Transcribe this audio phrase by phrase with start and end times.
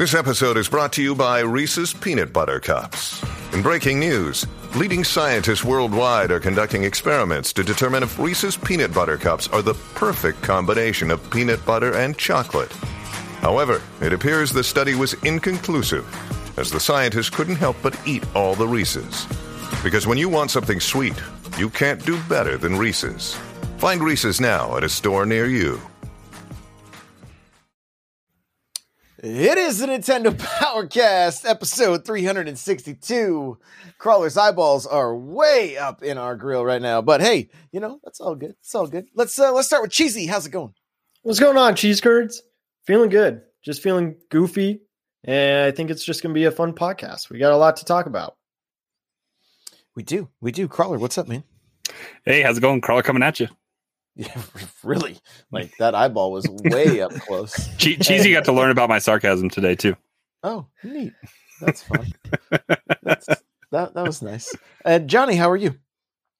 [0.00, 3.22] This episode is brought to you by Reese's Peanut Butter Cups.
[3.52, 9.18] In breaking news, leading scientists worldwide are conducting experiments to determine if Reese's Peanut Butter
[9.18, 12.72] Cups are the perfect combination of peanut butter and chocolate.
[13.40, 16.06] However, it appears the study was inconclusive,
[16.58, 19.26] as the scientists couldn't help but eat all the Reese's.
[19.82, 21.14] Because when you want something sweet,
[21.56, 23.34] you can't do better than Reese's.
[23.78, 25.80] Find Reese's now at a store near you.
[29.22, 33.58] It is the Nintendo Powercast, episode 362.
[33.98, 38.20] Crawler's eyeballs are way up in our grill right now, but hey, you know that's
[38.20, 38.54] all good.
[38.60, 39.08] It's all good.
[39.14, 40.26] Let's uh, let's start with Cheesy.
[40.26, 40.74] How's it going?
[41.22, 42.42] What's going on, cheese curds?
[42.90, 43.42] Feeling good.
[43.62, 44.80] Just feeling goofy,
[45.22, 47.30] and I think it's just going to be a fun podcast.
[47.30, 48.34] We got a lot to talk about.
[49.94, 50.66] We do, we do.
[50.66, 51.44] Crawler, what's up, man?
[52.24, 52.80] Hey, how's it going?
[52.80, 53.46] Crawler coming at you.
[54.16, 54.42] Yeah,
[54.82, 55.18] really.
[55.52, 57.68] Like that eyeball was way up close.
[57.76, 59.94] Che- Cheesy got to learn about my sarcasm today too.
[60.42, 61.12] Oh, neat.
[61.60, 62.12] That's fun.
[63.04, 63.28] That's,
[63.70, 64.52] that that was nice.
[64.84, 65.76] Uh, Johnny, how are you?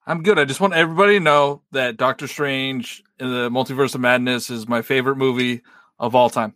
[0.04, 0.36] I'm good.
[0.36, 4.66] I just want everybody to know that Doctor Strange in the Multiverse of Madness is
[4.66, 5.62] my favorite movie
[6.00, 6.54] of all time.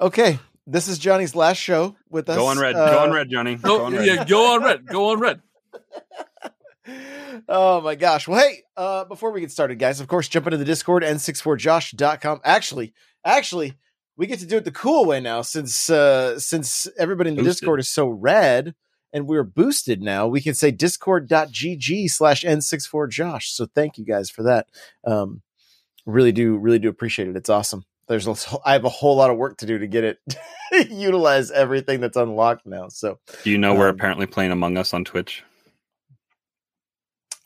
[0.00, 2.36] Okay, this is Johnny's last show with us.
[2.36, 2.76] Go on red.
[2.76, 3.56] Uh, go on red, Johnny.
[3.56, 4.06] Go Go, on red.
[4.06, 4.86] yeah, go on red.
[4.86, 5.42] Go on red.
[7.48, 8.28] oh my gosh.
[8.28, 12.40] Well, hey, uh, before we get started, guys, of course, jump into the Discord, n64josh.com.
[12.44, 12.92] Actually,
[13.24, 13.74] actually,
[14.16, 17.42] we get to do it the cool way now since uh since everybody in the
[17.42, 17.62] Boosted.
[17.62, 18.76] Discord is so red
[19.12, 20.26] and we're boosted now.
[20.28, 23.44] We can say discord.gg slash n64josh.
[23.44, 24.66] So thank you guys for that.
[25.04, 25.42] Um
[26.06, 27.36] really do really do appreciate it.
[27.36, 27.84] It's awesome.
[28.08, 30.18] There's a, I have a whole lot of work to do to get it
[30.90, 32.88] utilize everything that's unlocked now.
[32.88, 35.42] So Do you know we're Um, apparently playing Among Us on Twitch?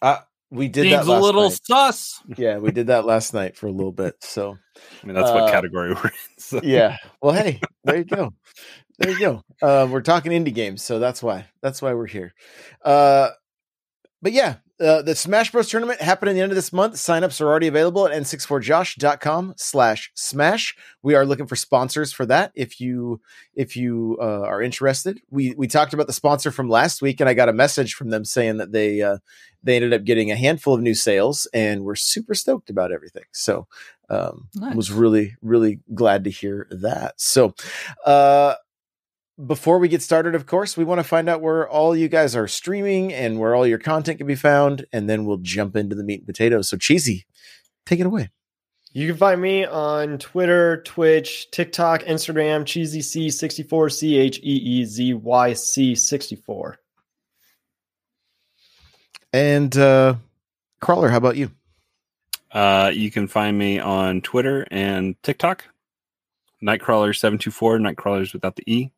[0.01, 0.19] uh
[0.51, 1.61] we did Seems that a little night.
[1.65, 2.21] sus.
[2.37, 4.17] Yeah, we did that last night for a little bit.
[4.23, 4.59] So
[5.03, 6.13] I mean, that's Uh, what category we're in.
[6.39, 6.61] So.
[6.63, 6.99] yeah.
[7.23, 8.35] Well, hey, there you go.
[9.03, 9.43] There you go.
[9.61, 11.47] Uh, we're talking indie games, so that's why.
[11.61, 12.35] That's why we're here.
[12.85, 13.31] Uh,
[14.21, 16.95] but yeah, uh, the Smash Bros tournament happened at the end of this month.
[16.95, 20.77] Signups are already available at n64josh.com slash smash.
[21.03, 22.53] We are looking for sponsors for that.
[22.55, 23.21] If you
[23.55, 27.29] if you uh, are interested, we we talked about the sponsor from last week, and
[27.29, 29.19] I got a message from them saying that they uh,
[29.65, 33.25] they ended up getting a handful of new sales, and we're super stoked about everything.
[33.33, 33.67] So
[34.09, 34.77] um, Nice.
[34.77, 37.21] was really really glad to hear that.
[37.21, 37.55] So.
[38.05, 38.55] Uh,
[39.47, 42.37] before we get started, of course, we want to find out where all you guys
[42.37, 45.95] are streaming and where all your content can be found, and then we'll jump into
[45.95, 46.69] the meat and potatoes.
[46.69, 47.27] So, Cheesy,
[47.87, 48.31] take it away.
[48.93, 55.15] You can find me on Twitter, Twitch, TikTok, Instagram, CheezyC64, C H E E Z
[55.15, 56.79] Y C 64.
[59.33, 60.17] And uh,
[60.81, 61.51] Crawler, how about you?
[62.51, 65.65] Uh, you can find me on Twitter and TikTok.
[66.63, 68.91] Nightcrawler724, Nightcrawlers without the E.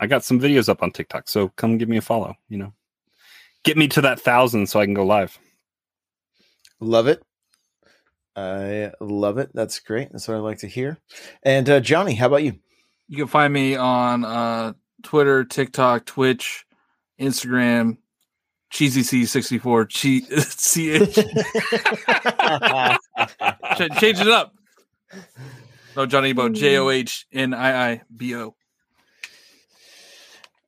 [0.00, 2.34] I got some videos up on TikTok, so come give me a follow.
[2.48, 2.72] You know,
[3.64, 5.38] get me to that thousand so I can go live.
[6.80, 7.22] Love it.
[8.36, 9.50] I love it.
[9.54, 10.12] That's great.
[10.12, 10.98] That's what I like to hear.
[11.42, 12.58] And uh, Johnny, how about you?
[13.08, 16.66] You can find me on uh, Twitter, TikTok, Twitch,
[17.18, 17.96] Instagram,
[18.74, 19.88] CheesyC64.
[19.88, 20.98] Che- C-
[23.76, 24.52] Ch- change it up.
[25.96, 26.50] No, Johnny Bo.
[26.50, 28.54] J O H N I I B O.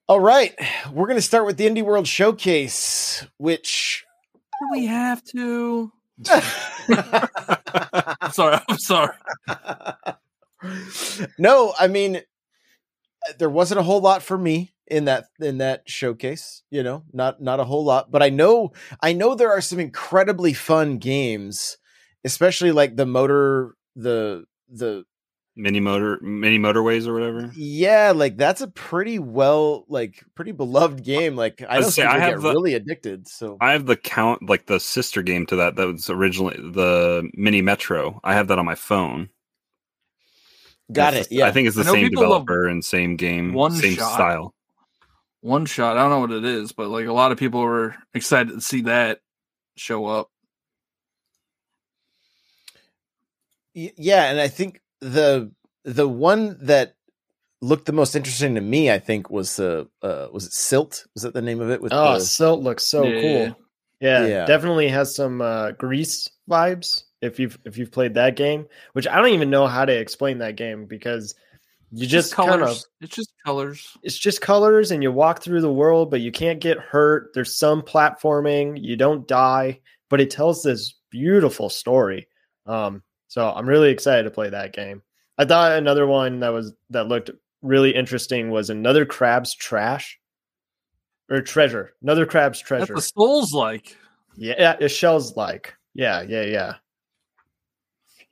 [0.08, 0.54] All right,
[0.90, 5.92] we're going to start with the Indie World Showcase, which Do we have to?
[6.30, 6.42] I'm
[8.32, 8.58] sorry.
[8.66, 9.14] I'm sorry.
[11.38, 12.22] no, I mean
[13.38, 17.42] there wasn't a whole lot for me in that in that showcase, you know, not
[17.42, 21.76] not a whole lot, but I know I know there are some incredibly fun games,
[22.24, 25.04] especially like the motor the the
[25.60, 27.50] Mini motor, mini motorways or whatever.
[27.56, 31.34] yeah, like that's a pretty well like pretty beloved game.
[31.34, 33.26] Like I I'd know say people I get the- really addicted.
[33.26, 35.74] So I have the count, like the sister game to that.
[35.74, 38.20] That was originally the Mini Metro.
[38.22, 39.30] I have that on my phone.
[40.92, 41.30] got It's it.
[41.30, 41.46] the- Yeah.
[41.48, 44.14] I think it's the same developer and same game, one same shot.
[44.14, 44.54] style.
[45.40, 45.96] One shot.
[45.96, 48.60] I don't know what it is, but like a lot of people were excited to
[48.60, 49.18] see that
[49.76, 50.30] show up.
[53.74, 55.50] Yeah, and I think the
[55.84, 56.94] the one that
[57.60, 61.06] looked the most interesting to me, I think, was the uh, was it Silt?
[61.14, 61.80] Was that the name of it?
[61.80, 63.20] With oh, the, Silt looks so Yeah.
[63.20, 63.58] cool.
[64.00, 64.44] Yeah, Yeah.
[64.46, 67.02] definitely has some uh, Gris vibes.
[67.20, 70.38] if you've if you've played that game, which I don't even know how to explain
[70.38, 71.34] that game because
[71.90, 72.50] you just, colors.
[72.50, 73.96] kind of It's just colors.
[74.02, 77.30] it's just colors and you walk through the world, but you can't get hurt.
[77.34, 79.80] There's some platforming, you don't die,
[80.10, 82.28] but it tells this beautiful story.
[82.66, 85.02] Um, so I'm really excited to play that game.
[85.38, 87.30] I thought another one that was that looked
[87.62, 90.18] really interesting was another crab's trash
[91.30, 91.92] or treasure.
[92.02, 92.94] Another crab's That's treasure.
[92.94, 93.96] the souls like.
[94.36, 95.74] Yeah, it shells like.
[95.94, 96.74] Yeah, yeah, yeah.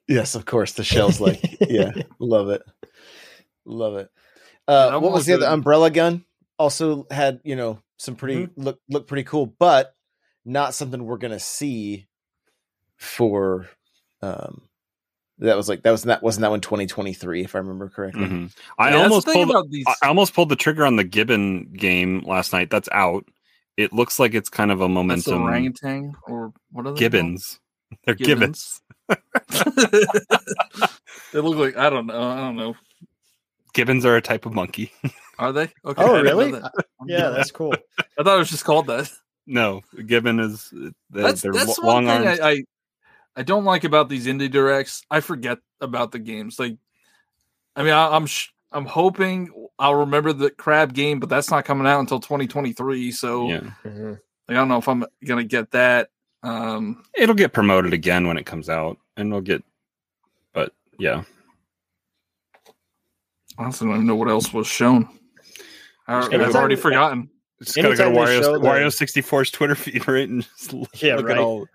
[0.09, 0.73] Yes, of course.
[0.73, 1.91] The shells, like, yeah,
[2.21, 2.63] love it,
[3.65, 4.09] love it.
[4.69, 6.25] Uh, that what was was the other umbrella gun?
[6.59, 9.95] Also had you know some pretty look look pretty cool, but
[10.45, 12.07] not something we're gonna see
[12.97, 13.69] for.
[14.23, 14.63] um
[15.39, 18.25] That was like that was that wasn't that one 2023 if I remember correctly.
[18.27, 18.57] Mhm.
[18.79, 19.51] I Yeah, almost pulled.
[19.51, 19.85] about these.
[20.03, 22.71] I almost pulled the trigger on the Gibbon game last night.
[22.71, 23.25] That's out.
[23.77, 25.43] It looks like it's kind of a That's momentum.
[25.43, 26.99] orangutan or what are they?
[27.01, 27.61] Gibbons.
[28.05, 28.27] They're called?
[28.27, 28.81] gibbons.
[31.33, 32.23] they look like I don't know.
[32.23, 32.75] I don't know.
[33.75, 34.91] Gibbons are a type of monkey.
[35.39, 35.65] Are they?
[35.85, 36.03] Okay.
[36.03, 36.53] Oh, I didn't know really?
[36.53, 36.73] that.
[37.05, 37.75] Yeah, that's cool.
[38.19, 39.13] I thought it was just called that.
[39.47, 42.41] no, gibbon is they're, That's they're that's long one thing arms.
[42.41, 42.63] I, I
[43.37, 45.03] I don't like about these indie directs.
[45.11, 46.59] I forget about the games.
[46.59, 46.79] Like,
[47.77, 51.65] I mean, I, I'm sh- I'm hoping I'll remember the crab game, but that's not
[51.67, 53.13] coming out until 2023.
[53.13, 54.11] So yeah, Mhm.
[54.13, 56.09] like, I don't know if I'm gonna get that.
[56.43, 59.63] Um, it'll get promoted again when it comes out, and we'll get.
[60.53, 61.23] But yeah,
[63.59, 65.09] I honestly don't even know what else was shown.
[66.07, 67.31] I, I've already forgotten.
[67.63, 70.29] just gotta go to Anytime Wario Wario 64's Twitter feed, right?
[70.29, 71.39] And just look, Yeah, look right.
[71.39, 71.67] at all.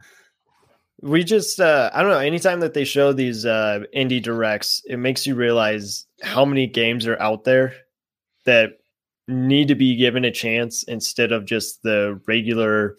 [1.02, 4.98] We just uh i don't know anytime that they show these uh indie directs it
[4.98, 7.74] makes you realize how many games are out there
[8.46, 8.74] that
[9.28, 12.98] need to be given a chance instead of just the regular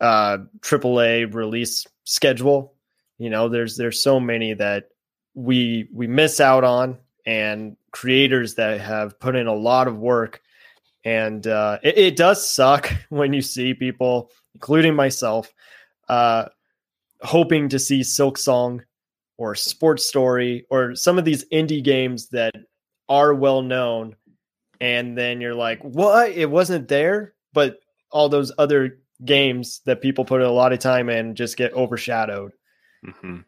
[0.00, 2.74] uh aaa release schedule.
[3.18, 4.88] You know there's there's so many that
[5.34, 10.40] we we miss out on and creators that have put in a lot of work.
[11.04, 15.52] And uh it, it does suck when you see people including myself
[16.08, 16.46] uh
[17.22, 18.82] hoping to see Silk Song
[19.38, 22.54] or Sports Story or some of these indie games that
[23.08, 24.16] are well known.
[24.80, 26.30] And then you're like, what?
[26.32, 27.34] It wasn't there.
[27.52, 27.78] But
[28.10, 32.52] all those other games that people put a lot of time in just get overshadowed.
[33.04, 33.44] Mhm.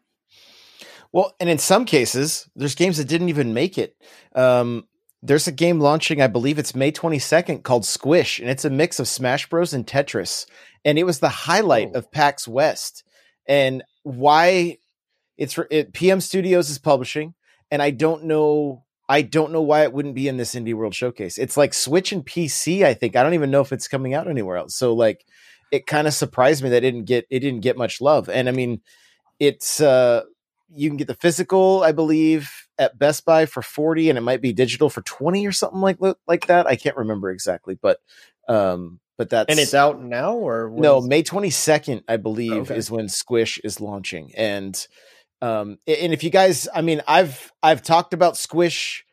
[1.11, 3.95] Well, and in some cases, there's games that didn't even make it.
[4.35, 4.87] Um,
[5.21, 8.99] there's a game launching, I believe it's May 22nd, called Squish, and it's a mix
[8.99, 9.73] of Smash Bros.
[9.73, 10.45] and Tetris.
[10.83, 11.99] And it was the highlight Oh.
[11.99, 13.03] of PAX West.
[13.47, 14.77] And why
[15.37, 17.33] it's it, PM Studios is publishing,
[17.71, 18.83] and I don't know.
[19.09, 21.37] I don't know why it wouldn't be in this Indie World Showcase.
[21.37, 22.83] It's like Switch and PC.
[22.85, 24.75] I think I don't even know if it's coming out anywhere else.
[24.75, 25.25] So like,
[25.71, 28.29] it kind of surprised me that it didn't get it didn't get much love.
[28.29, 28.81] And I mean,
[29.39, 30.23] it's uh
[30.69, 34.41] you can get the physical, I believe, at Best Buy for 40 and it might
[34.41, 35.97] be digital for 20 or something like
[36.27, 36.67] like that.
[36.67, 37.99] I can't remember exactly, but
[38.47, 42.75] um but that's And it's out now or no, when's- May 22nd, I believe, Okay.
[42.77, 44.31] is when Squish is launching.
[44.35, 44.75] And
[45.41, 49.05] um and if you guys, I mean, I've I've talked about Squish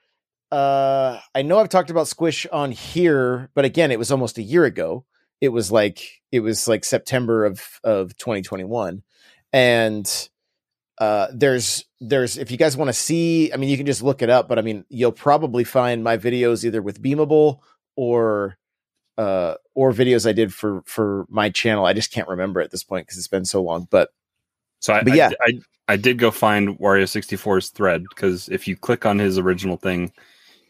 [0.52, 4.42] uh I know I've talked about Squish on here, but again, it was almost a
[4.42, 5.04] year ago.
[5.40, 9.02] It was like it was like September of of 2021.
[9.52, 10.28] And
[10.98, 14.22] uh there's there's if you guys want to see, I mean, you can just look
[14.22, 17.58] it up, but I mean, you'll probably find my videos either with Beamable
[17.96, 18.56] or
[19.20, 21.84] uh or videos I did for for my channel.
[21.86, 23.86] I just can't remember at this point because it's been so long.
[23.90, 24.10] But
[24.80, 25.30] So I, But I- yeah.
[25.42, 29.76] I, I did go find Wario 64's thread because if you click on his original
[29.76, 30.12] thing,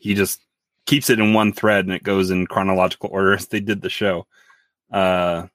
[0.00, 0.40] he just
[0.86, 3.90] keeps it in one thread and it goes in chronological order as they did the
[3.90, 4.26] show.
[4.90, 5.46] Uh,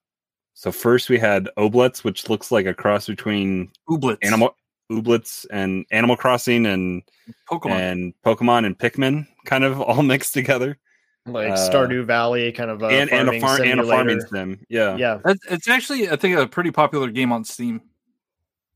[0.53, 4.19] so first we had Ooblets, which looks like a cross between Ooblets.
[4.23, 4.55] Animal
[4.91, 7.01] Ooblets and Animal Crossing and
[7.49, 7.71] Pokemon.
[7.71, 10.77] and Pokemon and Pikmin, kind of all mixed together,
[11.25, 14.21] like uh, Stardew Valley kind of a and and a farming farm and a farming
[14.21, 14.65] sim.
[14.69, 14.95] Yeah.
[14.95, 15.15] Yeah.
[15.19, 17.81] It's- it's actually, I think, a pretty popular game on Steam.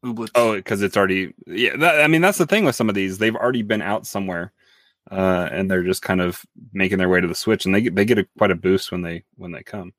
[0.03, 0.32] Ooblets.
[0.36, 1.75] Oh, because it's already yeah.
[1.75, 4.53] That, I mean, that's the thing with some of these; they've already been out somewhere,
[5.12, 7.96] uh, and they're just kind of making their way to the Switch, and they get
[7.96, 9.91] they get a, quite a boost when they when they come.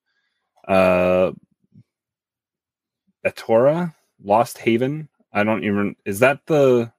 [0.67, 1.33] Uh,
[3.27, 5.11] Itorah, Lost Haven.
[5.35, 5.97] I don't even.
[6.07, 6.91] Is that the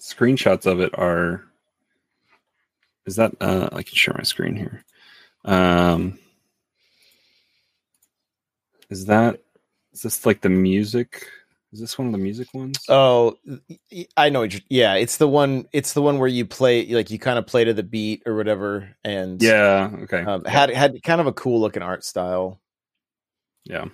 [0.00, 0.96] screenshots of it?
[0.98, 1.44] Are
[3.10, 3.32] is that?
[3.40, 4.84] Uh, I can share my screen here.
[5.44, 6.18] Um,
[8.88, 9.40] is that
[9.92, 11.26] is this like the music?
[11.72, 12.78] Is this one of the music ones?
[12.88, 13.36] oh,
[14.16, 14.46] I know.
[14.68, 15.66] Yeah, it's the one.
[15.72, 18.36] It's the one where you play like you kind of play to the beat or
[18.36, 19.90] whatever, and yeah.
[20.02, 20.22] Okay.
[20.22, 22.60] um, had had kind of a cool looking art style.
[23.64, 23.86] yeah.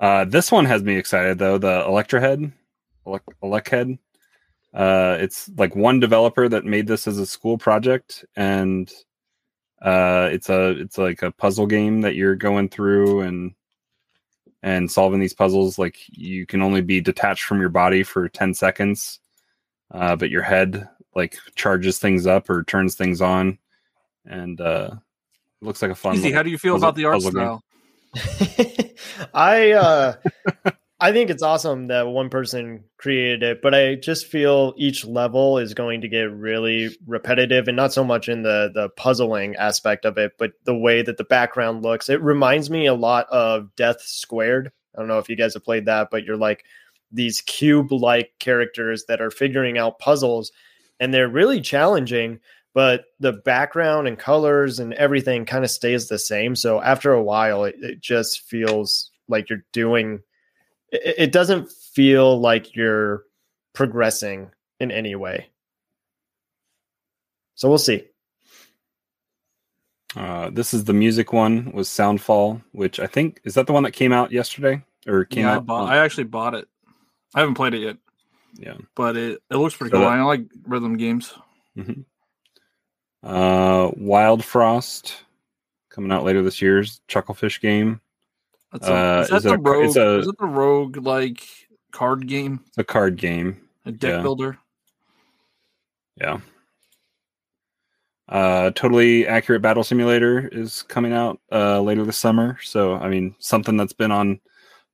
[0.00, 1.58] Uh, this one has me excited though.
[1.58, 2.52] The Electra Head,
[3.06, 3.98] Elec Elec Head.
[4.74, 8.90] Uh, it's like one developer that made this as a school project, and
[9.82, 13.54] uh, it's a it's like a puzzle game that you're going through and
[14.62, 15.78] and solving these puzzles.
[15.78, 19.20] Like you can only be detached from your body for ten seconds,
[19.90, 23.58] uh, but your head like charges things up or turns things on,
[24.24, 24.90] and uh,
[25.60, 26.14] it looks like a fun.
[26.14, 26.24] Easy.
[26.24, 27.62] little How do you feel puzzle- about the art style?
[29.34, 30.14] I uh
[31.02, 35.58] I think it's awesome that one person created it, but I just feel each level
[35.58, 40.04] is going to get really repetitive and not so much in the the puzzling aspect
[40.04, 42.08] of it, but the way that the background looks.
[42.08, 44.70] It reminds me a lot of Death Squared.
[44.94, 46.64] I don't know if you guys have played that, but you're like
[47.10, 50.52] these cube-like characters that are figuring out puzzles
[51.00, 52.38] and they're really challenging,
[52.74, 56.54] but the background and colors and everything kind of stays the same.
[56.54, 60.20] So after a while, it, it just feels like you're doing.
[60.92, 63.24] It, it doesn't feel like you're
[63.72, 65.48] progressing in any way.
[67.54, 68.04] So we'll see.
[70.14, 73.82] Uh, this is the music one was Soundfall, which I think is that the one
[73.84, 75.66] that came out yesterday or came Yeah, I, out.
[75.66, 76.68] bought, I actually bought it.
[77.34, 77.96] I haven't played it yet,
[78.58, 78.74] yeah.
[78.94, 80.10] but it, it looks pretty So cool.
[80.10, 81.32] that- I like rhythm games.
[81.78, 82.04] Mhm.
[83.22, 85.24] Uh, Wild Frost
[85.88, 88.01] coming out later this year's Chucklefish game.
[88.72, 89.84] That's a, Uh, is that is it the a rogue?
[89.84, 91.46] it's a- is it the rogue like
[91.92, 92.60] card game?
[92.68, 93.68] It's a card game.
[93.84, 94.22] A deck Yeah.
[94.22, 94.58] builder?
[96.16, 96.40] Yeah.
[98.28, 102.58] Uh, totally accurate battle simulator is coming out uh, later this summer.
[102.62, 104.40] So I mean, something that's been on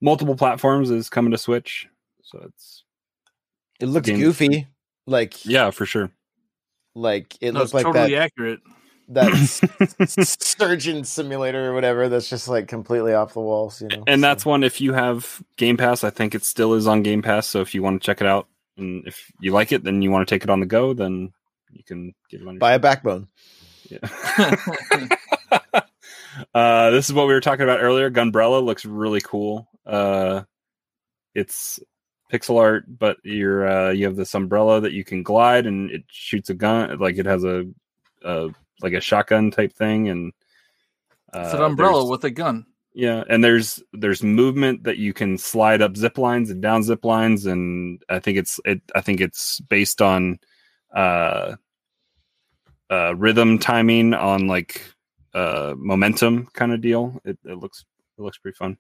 [0.01, 1.87] multiple platforms is coming to Switch.
[2.23, 2.85] So it's
[3.81, 4.67] It looks goofy.
[5.07, 6.11] Like yeah, for sure.
[6.95, 8.61] like it No, looks like totally that accurate.
[9.09, 9.33] That
[10.09, 14.05] surgeon simulator or whatever that's just like completely off the walls, you know.
[14.07, 14.27] and so.
[14.27, 17.47] that's one if you have Game Pass, I think it still is on Game Pass.
[17.47, 20.11] So if you want to check it out and if you like it, then you
[20.11, 21.33] want to take it on the go, then
[21.73, 23.29] you can get it on your buy a backbone.
[23.89, 23.99] Yeah.
[26.55, 28.11] uh, this is what we were talking about earlier.
[28.11, 29.69] Gunbrella looks really cool.
[29.87, 30.43] Uh,
[31.35, 31.81] it's
[32.33, 36.05] pixel art, but you're uh, you have this umbrella that you can glide, and it
[36.09, 36.99] shoots a gun.
[36.99, 37.65] Like it has a,
[38.23, 38.51] a
[38.83, 40.33] like a shotgun type thing, and
[41.33, 42.67] uh, it's an umbrella with a gun.
[42.95, 47.05] yeah, and there's there's movement that you can slide up zip lines and down zip
[47.05, 48.81] lines, and I think it's it.
[48.95, 50.39] I think it's based on
[50.95, 51.57] uh,
[52.91, 54.83] uh, rhythm timing on like
[55.35, 57.21] uh, momentum kind of deal.
[57.25, 57.85] It, it looks
[58.19, 58.79] it looks pretty fun.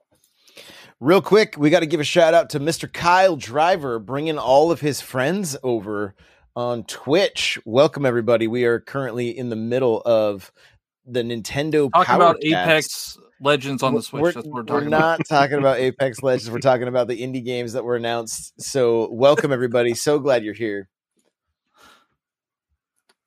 [1.00, 2.93] Real quick, we got to give a shout out to Mr.
[2.93, 6.17] Kyle Driver bringing all of his friends over
[6.59, 7.57] on Twitch.
[7.65, 8.49] Welcome everybody.
[8.49, 10.50] We are currently in the middle of
[11.07, 12.69] the Nintendo Talking about Cast.
[12.69, 14.21] Apex Legends on the Switch.
[14.21, 15.19] We're, That's what we're we're talking about.
[15.21, 16.50] not talking about Apex Legends.
[16.50, 18.61] We're talking about the indie games that were announced.
[18.61, 19.95] So, welcome everybody.
[19.95, 20.88] So glad you're here.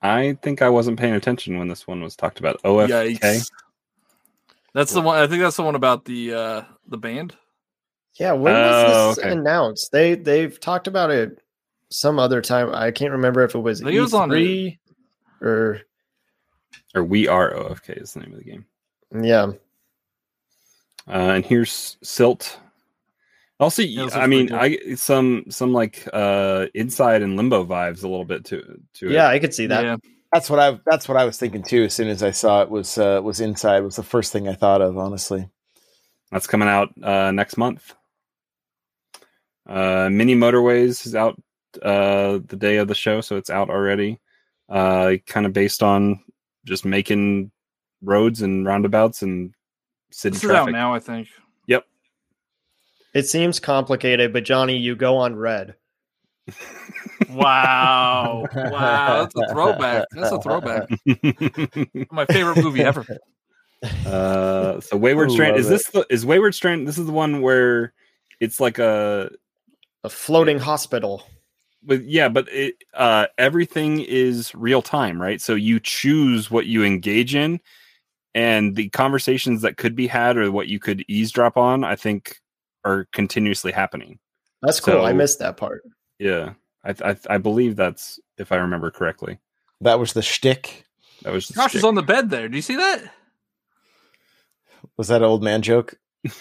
[0.01, 2.61] I think I wasn't paying attention when this one was talked about.
[2.63, 3.17] OFK.
[3.17, 3.49] Yikes.
[4.73, 5.17] That's the one.
[5.17, 7.33] I think that's the one about the uh the band.
[8.19, 9.33] Yeah, when Oh, was this okay.
[9.33, 9.93] announced?
[9.93, 11.40] They they've talked about it
[11.91, 12.73] some other time.
[12.73, 14.77] I can't remember if it was it was on E3
[15.41, 15.81] or
[16.95, 18.65] Or We Are OFK is the name of the game.
[19.21, 19.51] yeah.
[21.07, 22.59] Uh, and here's Silt.
[23.59, 28.03] Also, Yeah, this I mean, pretty I some some like uh inside and limbo vibes
[28.03, 29.11] a little bit to to it.
[29.11, 29.83] Yeah, I could see that.
[29.83, 29.97] Yeah.
[30.33, 31.83] That's what I that's what I was thinking too.
[31.83, 34.53] As soon as I saw it was uh, was inside was the first thing I
[34.53, 34.97] thought of.
[34.97, 35.49] Honestly,
[36.31, 37.93] That's coming out uh, next month.
[39.67, 41.39] Uh, Mini Motorways is out
[41.81, 44.19] uh, the day of the show, so it's out already.
[44.69, 46.23] Uh, kind of based on
[46.65, 47.51] just making
[48.01, 49.53] roads and roundabouts and
[50.11, 50.73] city This is out traffic.
[50.73, 51.27] now, I think.
[51.67, 51.85] Yep.
[53.13, 55.75] It seems complicated, but Johnny, you go on red.
[57.29, 58.45] Wow.
[58.53, 59.21] wow.
[59.23, 60.05] That's a throwback.
[60.11, 60.89] That's a throwback.
[62.11, 63.05] My favorite movie ever.
[64.05, 66.87] uh, so Wayward Strand is this the is Wayward Strand?
[66.87, 67.93] This is the one where
[68.39, 69.29] it's like a
[70.03, 71.23] A floating hospital.
[71.83, 75.41] But yeah, but it, uh, everything is real time, right?
[75.41, 77.59] So you choose what you engage in,
[78.35, 82.39] and the conversations that could be had or what you could eavesdrop on, I think,
[82.85, 84.19] are continuously happening.
[84.61, 85.05] That's cool.
[85.05, 85.83] I missed that part.
[86.19, 89.39] Yeah, I I, I believe that's if I remember correctly.
[89.81, 90.85] that was the shtick.
[91.23, 92.47] That was the Josh is on the bed there.
[92.47, 93.03] Do you see that?
[94.97, 95.95] Was that an old man joke?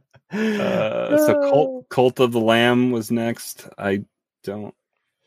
[0.32, 3.68] Uh, so cult cult of the lamb was next.
[3.76, 4.04] I
[4.44, 4.74] don't.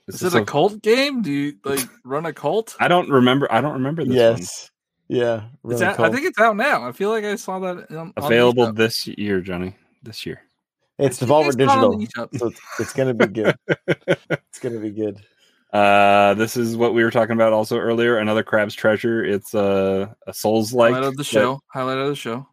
[0.07, 1.21] Is this it a cult game?
[1.21, 2.75] Do you like run a cult?
[2.79, 3.51] I don't remember.
[3.51, 4.17] I don't remember this one.
[4.17, 4.69] yes.
[5.09, 6.87] Yeah, It's really out, I think it's out now.
[6.87, 8.75] I feel like I saw that on, on Available eShop.
[8.77, 9.75] this year, Johnny.
[10.01, 10.41] This year.
[10.97, 13.55] it's I think I Devolver saw it on Digital, so it's, it's gonna be good.
[14.29, 15.21] It's gonna be good.
[15.73, 18.17] Uh, this is what we were talking about also earlier.
[18.17, 19.23] Another Crab's Treasure.
[19.25, 21.59] It's a a Souls like Highlight of the show.
[21.67, 22.47] Highlight of the show.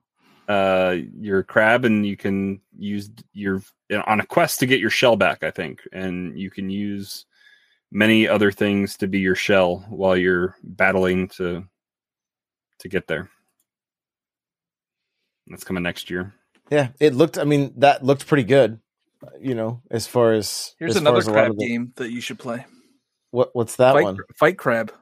[0.50, 3.62] Uh, you're crab, and you can use your
[4.04, 5.44] on a quest to get your shell back.
[5.44, 7.24] I think, and you can use
[7.92, 11.62] many other things to be your shell while you're battling to
[12.80, 13.30] to get there.
[15.46, 16.34] That's coming next year.
[16.68, 17.38] Yeah, it looked.
[17.38, 18.80] I mean, that looked pretty good.
[19.40, 22.10] You know, as far as Here's as far another as a lot crab game that
[22.10, 22.66] you should play.
[23.30, 24.16] What what's that Fight, one?
[24.34, 24.92] Fight Crab.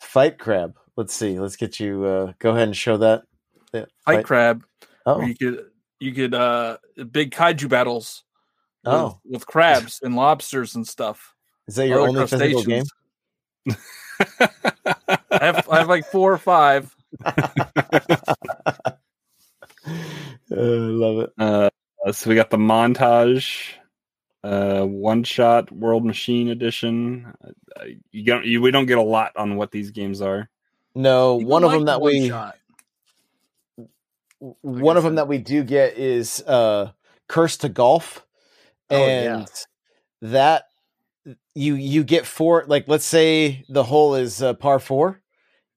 [0.00, 0.76] Fight Crab.
[0.96, 1.40] Let's see.
[1.40, 2.04] Let's get you.
[2.04, 3.24] Uh, go ahead and show that.
[3.72, 4.64] Yeah, Fight Crab.
[5.06, 5.66] Oh, you could
[6.00, 6.78] you could uh
[7.10, 8.24] big kaiju battles
[8.84, 9.20] with, Oh.
[9.24, 11.34] with crabs and lobsters and stuff.
[11.66, 12.84] is that your Other only physical game?
[14.40, 16.94] I have I have like four or five.
[20.50, 21.30] Uh, I love it.
[21.38, 21.70] Uh,
[22.12, 23.72] so we got the montage,
[24.42, 27.32] uh, one shot World Machine Edition.
[27.76, 30.48] Uh, you don't, you, we don't get a lot on what these games are.
[30.94, 32.56] No, People one of like them that one we shot.
[34.40, 36.92] One of them that we do get is uh
[37.28, 38.24] Cursed to Golf
[38.90, 39.38] Oh, yeah.
[39.38, 39.48] and
[40.22, 40.64] that
[41.54, 45.20] you you get four like let's say the hole is uh, par 4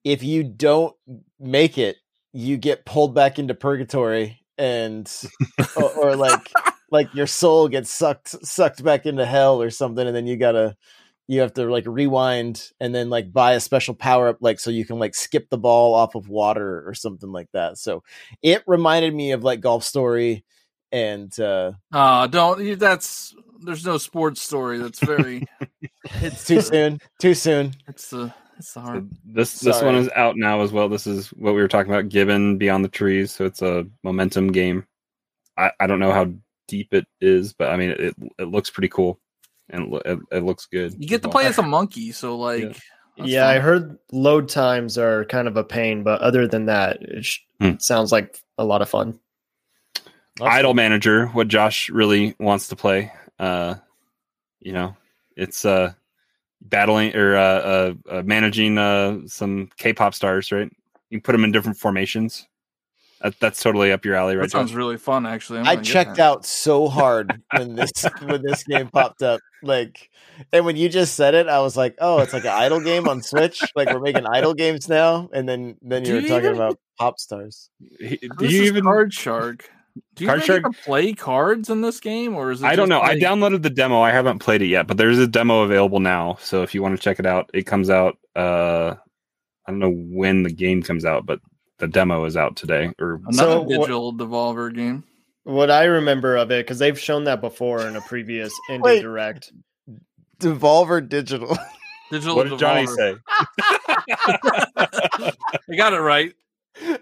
[0.04, 0.94] if you don't
[1.38, 1.96] make it
[2.32, 5.10] you get pulled back into purgatory and
[5.76, 6.50] or, or like
[6.90, 10.52] like your soul gets sucked sucked back into hell or something and then you got
[10.52, 10.74] to
[11.32, 14.70] you have to like rewind and then like buy a special power up like so
[14.70, 18.02] you can like skip the ball off of water or something like that so
[18.42, 20.44] it reminded me of like golf story
[20.92, 23.34] and uh Uh don't you- that's
[23.64, 24.78] there's no sports story.
[24.78, 25.46] That's very
[26.20, 30.10] it's too soon too soon it's the it's the So hard this this one is
[30.14, 30.90] out now as well.
[30.90, 32.10] This is what we were talking about.
[32.10, 33.32] Gibbon Beyond the Trees.
[33.32, 34.84] So it's a momentum game.
[35.56, 36.30] I, I don't know how
[36.68, 39.18] deep it is, but I mean it it looks pretty cool
[39.70, 40.94] and it, it, it looks good.
[40.98, 42.72] you get to play as a monkey, so like Yeah.
[43.16, 47.02] that's yeah, I heard load times are kind of a pain, but other than that,
[47.02, 47.72] it sh- Hmm.
[47.78, 49.18] sounds like a lot of fun.
[50.40, 53.12] Idol Manager, what Josh really wants to play.
[53.38, 53.74] Uh,
[54.60, 54.96] you know,
[55.36, 55.92] it's uh
[56.62, 60.70] battling or uh, uh, uh managing uh some K-pop stars, right?
[61.10, 62.46] You can put them in different formations.
[63.22, 64.42] That, that's totally up your alley, right?
[64.42, 64.76] that sounds Josh?
[64.76, 65.60] really fun actually.
[65.60, 70.10] I'm i checked out so hard when this when this game popped up like
[70.52, 73.06] and when you just said it i was like oh it's like an idle game
[73.08, 76.28] on switch like we're making idle games now and then then you Do were you
[76.28, 78.82] talking even- about pop stars He- Do This you even?
[78.84, 79.70] Card Shark?
[80.14, 82.66] Do you Card think Shark- you can play cards in this game, or is it?
[82.66, 83.02] I don't just know.
[83.02, 84.00] I downloaded the demo.
[84.00, 86.38] I haven't played it yet, but there's a demo available now.
[86.40, 88.16] So if you want to check it out, it comes out.
[88.34, 88.94] Uh,
[89.66, 91.40] I don't know when the game comes out, but
[91.82, 92.92] the demo is out today.
[93.00, 95.04] Or another So what- digital Devolver game.
[95.44, 99.02] What I remember of it, because they've shown that before in a previous Indie Wait.
[99.02, 99.52] Direct.
[100.40, 101.58] devolver digital
[102.12, 103.16] Digital what did Johnny say?
[104.76, 105.32] I
[105.76, 106.32] got it right.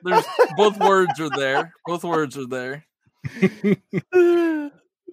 [0.03, 0.25] There's
[0.57, 1.73] both words are there.
[1.87, 2.87] Both words are there.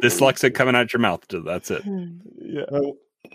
[0.02, 1.26] Dyslexic coming out your mouth.
[1.30, 1.82] That's it.
[2.40, 2.64] yeah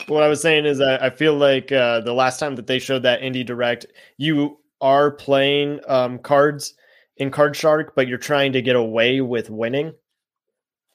[0.07, 2.79] What I was saying is, I, I feel like uh, the last time that they
[2.79, 3.85] showed that Indie Direct,
[4.16, 6.75] you are playing um, cards
[7.16, 9.95] in Card Shark, but you're trying to get away with winning.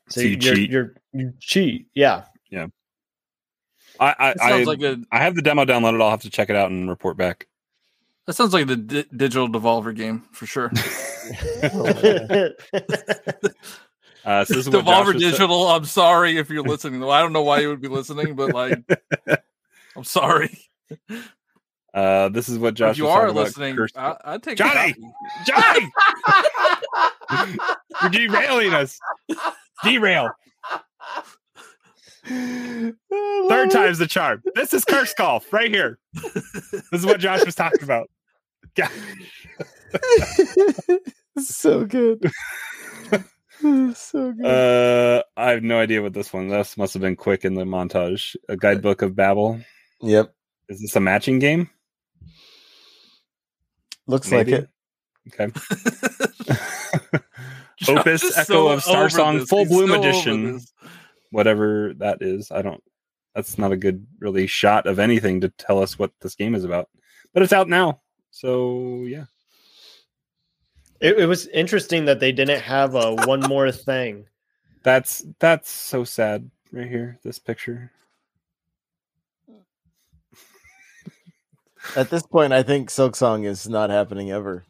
[0.10, 0.70] So you you're, cheat.
[0.70, 1.88] You're, you cheat.
[1.96, 2.26] Yeah.
[2.52, 2.68] Yeah.
[4.00, 6.02] I I, I, like a I have the demo downloaded.
[6.02, 7.48] I'll have to check it out and report back.
[8.28, 10.72] that sounds like the di- digital Devolver game for sure.
[14.28, 15.68] Uh, so this is what Josh Devolver was sa- Digital.
[15.70, 17.02] I'm sorry if you're listening.
[17.02, 18.84] I don't know why you would be listening, but like,
[19.96, 20.60] I'm sorry.
[21.94, 22.92] Uh, this is what Josh.
[22.92, 24.94] if you was are talking listening, cursed- I, I'd take Johnny!
[25.46, 25.90] Johnny,
[28.12, 29.00] you're derailing us.
[29.84, 30.30] Derail.
[32.28, 34.44] Third time's the charm.
[34.54, 35.98] This is curse golf right here.
[36.14, 38.10] This is what Josh was talking about.
[38.78, 38.90] Yeah.
[41.40, 42.30] so good
[43.94, 46.48] so good Uh, I have no idea what this one.
[46.48, 48.36] This must have been quick in the montage.
[48.50, 49.60] A guidebook of Babel.
[50.02, 50.34] yep
[50.70, 51.70] Is this a matching game?
[54.08, 54.54] Looks Maybe.
[54.54, 54.70] like it
[55.28, 55.52] Okay.
[57.88, 59.50] Opus Echo so of Star Song this.
[59.50, 60.62] Full He's Bloom so Edition.
[61.32, 62.52] Whatever that is.
[62.52, 62.82] I don't
[63.36, 66.64] that's not a good really shot of anything to tell us what this game is
[66.64, 66.90] about.
[67.34, 68.02] But it's out now.
[68.32, 69.26] So yeah.
[71.00, 74.26] It, it was interesting that they didn't have a one more thing.
[74.84, 77.92] That's that's so sad right here, this picture.
[81.96, 84.66] At this point, I think Silk Song is not happening ever.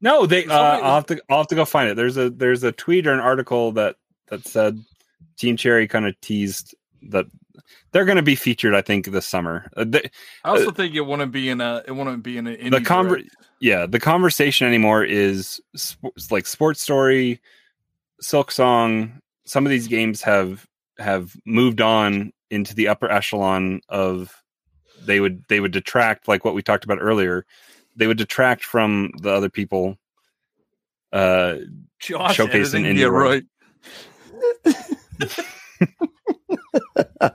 [0.00, 0.44] No, they.
[0.44, 1.22] Uh, Somebody- I'll have to.
[1.30, 1.94] I'll have to go find it.
[1.96, 3.96] There's a there's a tweet or an article that
[4.28, 4.78] that said
[5.36, 6.74] Team Cherry kind of teased
[7.10, 7.26] that
[7.92, 8.74] they're going to be featured.
[8.74, 9.70] I think this summer.
[9.76, 10.10] Uh, they,
[10.44, 12.80] I also think it wouldn't be in a it wouldn't be in an indie the
[12.80, 13.26] conver-
[13.60, 17.40] yeah, the conversation anymore is sp- like Sports Story,
[18.20, 19.20] Silk Song.
[19.46, 20.66] Some of these games have
[20.98, 24.34] have moved on into the upper echelon of
[25.06, 27.44] they would they would detract like what we talked about earlier.
[27.96, 29.98] They would detract from the other people.
[31.12, 31.58] Uh,
[32.00, 33.44] Josh showcase in editing, indie yeah, world.
[37.22, 37.34] right.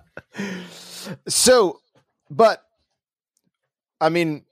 [1.28, 1.80] so,
[2.30, 2.64] but
[4.02, 4.44] I mean,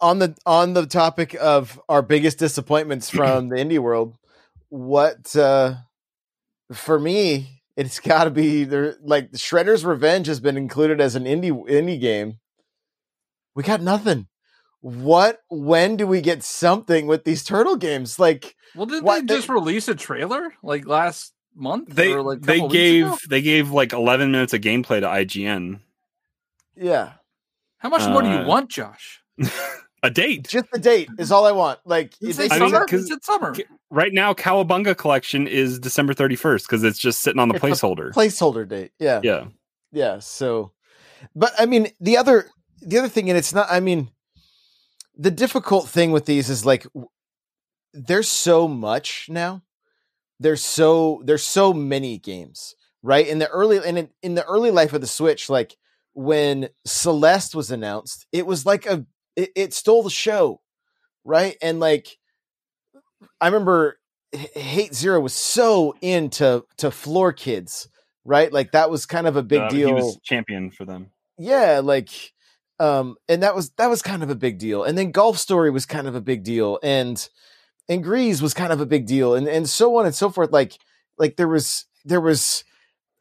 [0.00, 4.16] on the on the topic of our biggest disappointments from the indie world,
[4.68, 5.74] what uh
[6.72, 8.96] for me, it's got to be there.
[9.02, 12.38] Like Shredder's Revenge has been included as an indie indie game.
[13.54, 14.28] We got nothing.
[14.80, 15.40] What?
[15.48, 18.18] When do we get something with these turtle games?
[18.18, 21.88] Like, Well, did they just release a trailer like last month?
[21.88, 25.80] they or, like, they gave they gave like 11 minutes of gameplay to IGN.
[26.76, 27.12] yeah,
[27.78, 29.22] How much more do you uh, want, Josh?
[30.04, 30.46] A date.
[30.48, 31.80] just the date is all I want.
[31.84, 32.86] Like, Is they it I mean, summer?
[32.86, 33.54] 'cause- Is it summer?
[33.90, 37.66] Right now, Cowabunga collection is December 31st because it's just sitting on the It's a
[37.66, 38.12] placeholder.
[38.12, 38.92] placeholder date.
[39.00, 39.20] Yeah.
[39.24, 39.46] yeah.
[39.92, 40.72] yeah so
[41.34, 42.50] but i mean the other
[42.82, 44.10] the other thing and it's not i mean
[45.16, 46.86] the difficult thing with these is like
[47.92, 49.62] there's so much now
[50.40, 54.70] there's so there's so many games right in the early and in, in the early
[54.72, 55.76] life of the switch like
[56.12, 60.60] when celeste was announced it was like a it, it stole the show
[61.24, 61.56] right?
[61.62, 62.18] And like
[63.40, 63.98] i remember
[64.32, 67.88] hate zero was so into to floor kids
[68.26, 68.50] right?
[68.50, 71.10] Like that was kind of a big Uh, deal He was champion for them.
[71.38, 72.08] yeah like
[72.80, 74.82] um and that was that was kind of a big deal.
[74.84, 77.28] And then golf story was kind of a big deal and
[77.88, 80.50] and Gris was kind of a big deal and and so on and so forth.
[80.52, 80.78] Like
[81.18, 82.64] like there was there was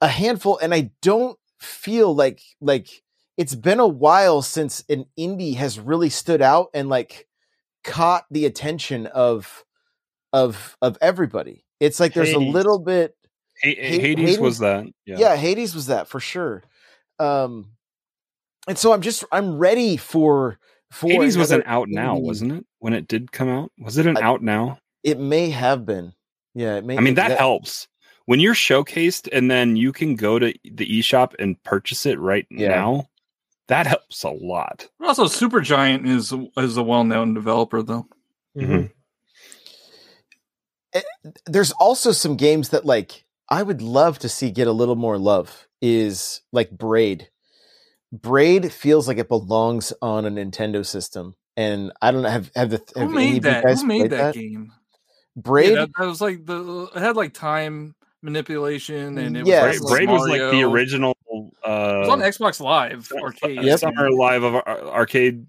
[0.02, 3.03] a handful and i don't feel like like
[3.38, 7.28] it's been a while since an indie has really stood out and like
[7.84, 9.64] caught the attention of
[10.32, 13.16] of of everybody it's like there's a little bit
[13.64, 14.86] Ha- Ha- Hades, Hades- was that.
[15.06, 15.36] yeah.
[15.36, 16.64] hades was that for sure
[17.20, 17.70] um
[18.68, 20.58] and so i'm just i'm ready for
[20.92, 22.66] for Hades wasn't another out now, indie- wasn't it?
[22.80, 24.78] When it did come out, was it an I- out now?
[25.04, 26.14] it may have been
[26.56, 27.88] yeah it may I mean, it- that helps
[28.26, 32.46] when you're showcased, and then you can go to the eShop and purchase it right
[32.50, 32.70] Yeah.
[32.70, 33.08] now.
[33.68, 34.88] That helps a lot.
[35.02, 38.08] Also, Supergiant is is a well known developer though.
[38.58, 38.92] Mhm.
[41.48, 45.18] there's also some games that like I would love to see get a little more
[45.18, 47.30] love is like Braid.
[48.12, 51.36] Braid feels like it belongs on a Nintendo system.
[51.58, 53.64] And I don't know have have the have Who any made of you that?
[53.64, 54.72] guys Who made played that, game?
[55.36, 59.80] Braid Yeah, that, that was like the it had like time manipulation and it Yes.
[59.80, 60.72] was Braid, like Braid was like the Mario.
[60.72, 61.12] original.
[61.30, 63.62] It was on Uh, Xbox Live arcade.
[63.64, 63.80] Yep.
[63.80, 65.46] Summer live of Ar- arcade,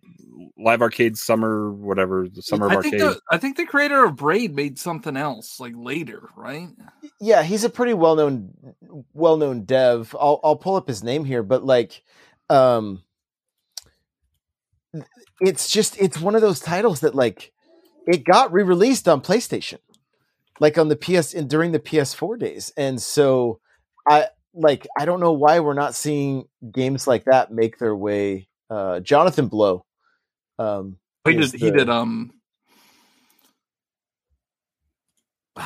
[0.58, 3.00] live arcade summer, whatever the summer of I think arcade.
[3.16, 6.68] the I think the creator of Braid made something else like later, right?
[7.20, 8.50] yeah, he's a pretty well known
[9.12, 10.14] well known dev.
[10.18, 12.02] I'll I'll pull up his name here, but like
[12.50, 13.02] um
[15.40, 17.52] it's just it's one of those titles that like
[18.06, 19.78] it got re-released on PlayStation.
[20.60, 22.72] Like on the PS in during the PS4 days.
[22.76, 23.60] And so
[24.08, 28.48] I like I don't know why we're not seeing games like that make their way
[28.70, 29.84] uh Jonathan Blow
[30.58, 32.32] um He is did he did um
[35.56, 35.60] it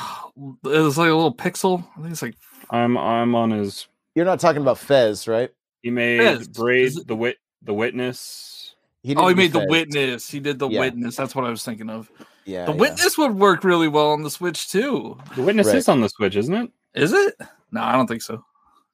[0.64, 1.84] was like a little pixel.
[1.96, 2.34] I think it's like
[2.70, 3.86] I'm I'm on his.
[4.14, 5.50] You're not talking about Fez, right?
[5.82, 6.48] He made Fez.
[6.48, 8.74] Braid it- the wit the witness.
[9.02, 10.28] He oh he didn't do made the witness.
[10.30, 10.80] He did the Yeah.
[10.80, 11.16] witness.
[11.16, 12.10] That's what I was thinking of.
[12.48, 12.64] Yeah.
[12.64, 12.78] The yeah.
[12.78, 15.18] witness would work really well on the Switch too.
[15.36, 15.76] The witness Right.
[15.76, 16.70] is on the Switch, isn't it?
[16.94, 17.34] Is it?
[17.70, 18.42] No, I don't think so.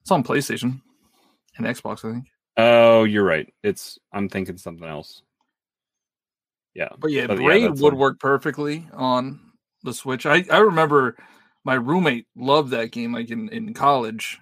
[0.01, 0.81] It's on PlayStation
[1.57, 2.25] and Xbox, I think.
[2.57, 3.51] Oh, you're right.
[3.63, 5.21] It's I'm thinking something else.
[6.73, 9.39] Yeah, But yeah, But Braid that's would on- work perfectly on
[9.83, 10.25] the Switch.
[10.25, 11.15] I, I remember
[11.63, 14.39] my roommate loved that game like in, in college.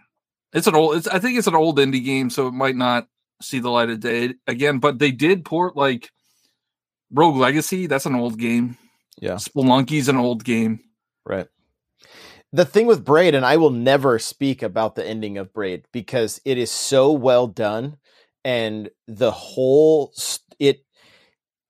[0.54, 3.08] It's an old it's I think it's an old indie game, so it might not
[3.42, 6.10] see the light of day again, but they did port like
[7.12, 8.78] Rogue Legacy, that's an old game.
[9.20, 9.36] Yeah.
[9.36, 10.80] Spelunky's an old game.
[11.26, 11.48] Right.
[12.52, 16.40] The thing with Braid, and I will never speak about the ending of Braid because
[16.46, 17.98] it is so well done,
[18.46, 20.14] and the whole
[20.60, 20.86] it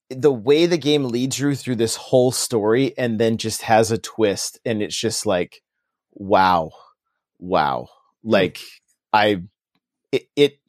[0.10, 3.98] the way the game leads you through this whole story, and then just has a
[3.98, 5.62] twist, and it's just like,
[6.12, 6.72] wow,
[7.40, 7.88] wow,
[8.24, 8.32] hmm.
[8.32, 8.60] like
[9.14, 9.44] I,
[10.12, 10.60] it, it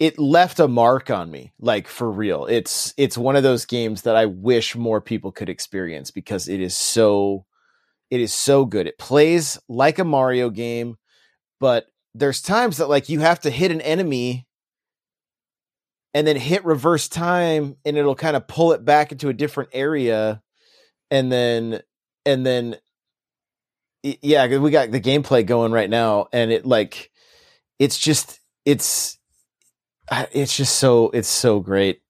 [0.00, 2.46] it left a mark on me, like for real.
[2.46, 6.58] It's it's one of those games that I wish more people could experience because it
[6.58, 7.44] is so
[8.10, 8.86] it is so good.
[8.86, 10.96] It plays like a Mario game,
[11.60, 14.48] but there's times that like you have to hit an enemy
[16.14, 19.68] and then hit reverse time and it'll kind of pull it back into a different
[19.74, 20.42] area
[21.10, 21.80] and then
[22.24, 22.76] and then
[24.02, 27.10] yeah we got the gameplay going right now and it like
[27.78, 29.19] it's just it's
[30.10, 32.02] it's just so it's so great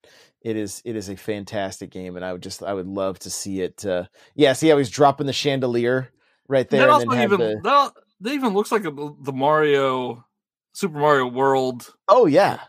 [0.42, 3.30] it is it is a fantastic game and i would just i would love to
[3.30, 6.08] see it uh yeah see how he's dropping the chandelier
[6.48, 9.32] right there that and also then even the, that, that even looks like a, the
[9.32, 10.24] Mario
[10.72, 12.60] Super Mario World oh yeah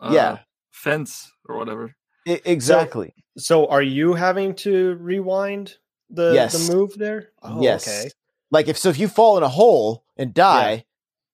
[0.00, 0.38] uh, Yeah.
[0.72, 1.94] fence or whatever.
[2.26, 5.76] I- exactly So are you having to rewind
[6.10, 6.52] the Yes.
[6.52, 7.30] the move there?
[7.42, 8.10] Oh, yes Okay.
[8.50, 10.84] like if so if you fall in a hole and die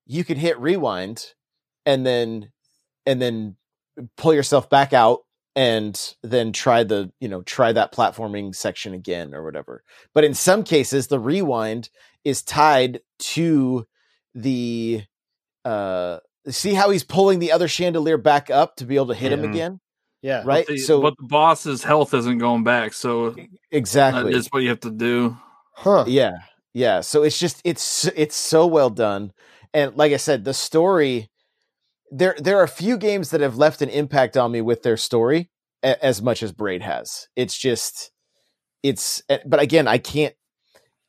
[0.07, 1.35] you can hit rewind
[1.87, 2.51] and then
[3.09, 3.57] and then
[4.18, 5.21] pull yourself back out
[5.57, 9.83] and then try the you know try that platforming section again or whatever.
[10.14, 11.88] But in some cases the rewind
[12.23, 13.87] is tied to
[14.35, 15.03] the
[15.64, 16.18] uh
[16.49, 19.42] see how he's pulling the other chandelier back up to be able to hit him
[19.42, 19.81] again?
[20.21, 20.42] Yeah.
[20.44, 20.66] right?
[20.66, 23.35] The- so but the boss's health isn't going back, so
[23.71, 24.31] exactly.
[24.31, 25.37] that is what you have to do.
[25.75, 26.05] Huh.
[26.07, 26.33] yeah.
[26.75, 27.01] Yeah.
[27.01, 29.33] So it's just it's it's so well done.
[29.73, 31.31] And like i said the story
[32.11, 34.97] there there are a few games that have left an impact on me with their
[34.97, 35.51] story
[35.83, 38.11] a- as much as braid has it's just
[38.83, 40.35] it's eh, but again i can't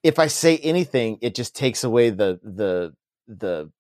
[0.03, 2.93] if i say anything it just takes away the the
[3.27, 3.71] the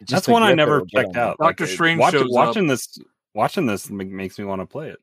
[0.00, 1.36] just That's the one I never it'll checked out.
[1.38, 2.98] Doctor it- Strange watch- shows watching this.
[3.34, 4.98] Watching this makes me want to play it.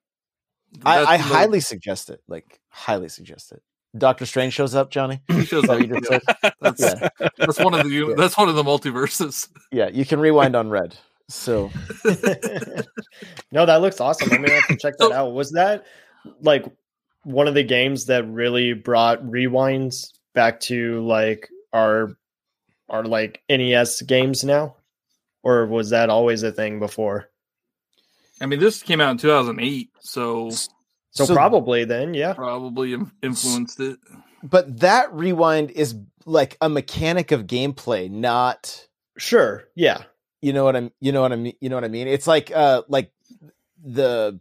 [0.86, 3.62] i, I That's the- highly suggest it like highly suggest it
[3.98, 5.70] doctor strange shows up johnny he shows up.
[5.80, 6.20] what you just yeah.
[6.44, 6.54] said?
[6.62, 8.14] That's yeah that's one of the Yeah.
[8.18, 9.48] that's one of the multiverses.
[9.72, 10.96] yeah you can rewind on red
[11.30, 11.72] so
[13.52, 14.32] no, that looks awesome.
[14.32, 15.34] I'm gonna have to check that out.
[15.34, 15.86] Was that
[16.42, 16.66] like
[17.24, 22.18] one of the games that really brought rewinds back to like our
[22.90, 24.76] our like NES games now?
[25.44, 27.30] Or was that always a thing before?
[28.42, 32.34] I mean, this came out in 2008, so So, So- probably then, yeah.
[32.34, 34.00] probably influenced it.
[34.44, 38.86] but that rewind is like a mechanic of gameplay not
[39.18, 39.66] Sure.
[39.76, 40.04] Yeah.
[40.42, 42.28] You know what i'm you know what i mean you know what i mean it's
[42.28, 43.12] like uh like
[43.84, 44.40] the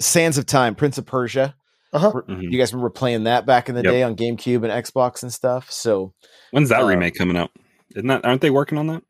[0.00, 1.54] sands of time prince of persia
[1.92, 2.12] Uh-huh.
[2.28, 2.50] Mhm.
[2.50, 3.92] you guys remember playing that back in the Yep.
[3.92, 6.12] day on gamecube and xbox and stuff so
[6.50, 7.50] When's that Uh, remake coming out?
[7.94, 8.24] Isn't that?
[8.24, 9.02] Aren't they working on that?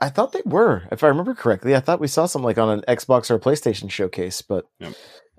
[0.00, 2.68] i thought they were if i remember correctly i thought we saw something like on
[2.68, 4.94] an xbox or a playstation showcase but Yep.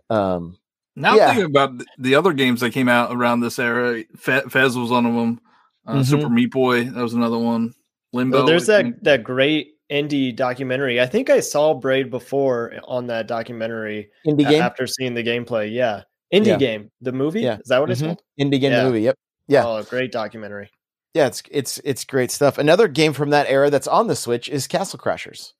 [0.09, 0.57] um
[0.95, 1.27] Now Yeah.
[1.33, 5.05] thinking about the other games that came out around this era, Fe- Fez was one
[5.05, 5.41] of them.
[5.85, 6.05] Uh, Mhm.
[6.05, 7.73] Super Meat Boy, that was another one.
[8.15, 8.37] Limbo.
[8.37, 9.03] Well, there's that think.
[9.03, 10.99] that great indie documentary.
[10.99, 15.23] I think I saw Braid before on that documentary indie a- game after seeing the
[15.23, 15.71] gameplay.
[15.71, 16.01] Yeah.
[16.33, 16.57] Indie Yeah.
[16.57, 16.91] game.
[17.01, 17.41] The movie?
[17.41, 17.57] Yeah.
[17.59, 18.05] Is that what it's Mhm.
[18.07, 18.21] called?
[18.39, 18.83] indie game Yeah.
[18.83, 19.15] movie yep
[19.47, 19.63] Yeah.
[19.65, 20.69] Oh, great documentary.
[21.13, 24.49] yeah it's it's it's great stuff another game from that era that's on the switch
[24.49, 25.53] is castle crashers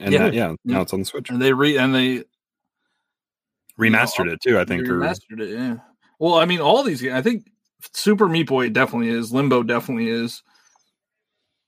[0.00, 0.26] And Yeah.
[0.26, 0.48] yeah, yeah.
[0.64, 0.82] Now Yeah.
[0.82, 1.30] it's on the Switch.
[1.30, 2.24] and they re and they
[3.78, 4.58] Remastered know, it too.
[4.58, 4.88] I they think.
[4.88, 5.50] or- remastered it.
[5.50, 5.76] Yeah.
[6.18, 7.00] Well, I mean, all these.
[7.00, 7.46] ga- I think
[7.94, 9.32] Super Meat Boy definitely is.
[9.32, 10.42] Limbo definitely is.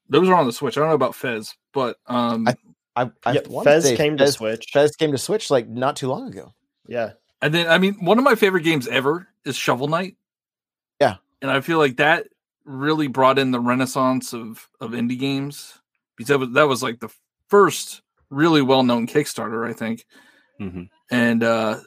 [0.09, 0.77] Those are on the Switch.
[0.77, 2.57] I don't know about Fez, but um, I-
[2.95, 4.67] I, I Yeah, Fez say came to Fez, Switch.
[4.73, 6.53] Fez came to Switch like not too long ago.
[6.87, 7.13] Yeah.
[7.41, 10.17] And then, I mean, one of my favorite games ever is Shovel Knight.
[11.01, 11.17] Yeah.
[11.41, 12.27] And I feel like that
[12.65, 15.79] really brought in the renaissance of, of indie games
[16.17, 17.09] because that was, that was like the
[17.49, 20.05] first really well known Kickstarter, I think.
[20.61, 20.89] Mhm.
[21.11, 21.81] And uh,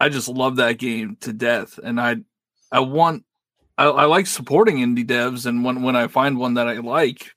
[0.00, 1.78] I just love that game to death.
[1.82, 2.16] And I,
[2.72, 3.24] I want,
[3.78, 5.46] I, I like supporting indie devs.
[5.46, 7.32] And when, when I find one that I like,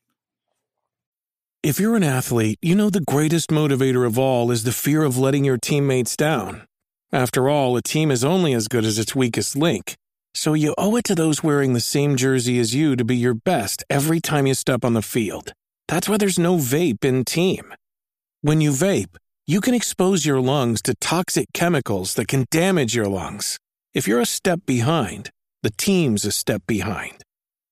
[1.62, 5.18] If you're an athlete, you know the greatest motivator of all is the fear of
[5.18, 6.66] letting your teammates down.
[7.12, 9.96] After all, a team is only as good as its weakest link.
[10.34, 13.34] So you owe it to those wearing the same jersey as you to be your
[13.34, 15.52] best every time you step on the field.
[15.88, 17.74] That's why there's no vape in team.
[18.42, 23.08] When you vape, you can expose your lungs to toxic chemicals that can damage your
[23.08, 23.58] lungs.
[23.94, 25.32] If you're a step behind,
[25.64, 27.24] the team's a step behind.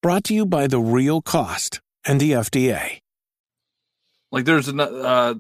[0.02, 3.00] Brought to you by The Real Cost and the FDA.
[4.32, 5.36] like there's an, uh,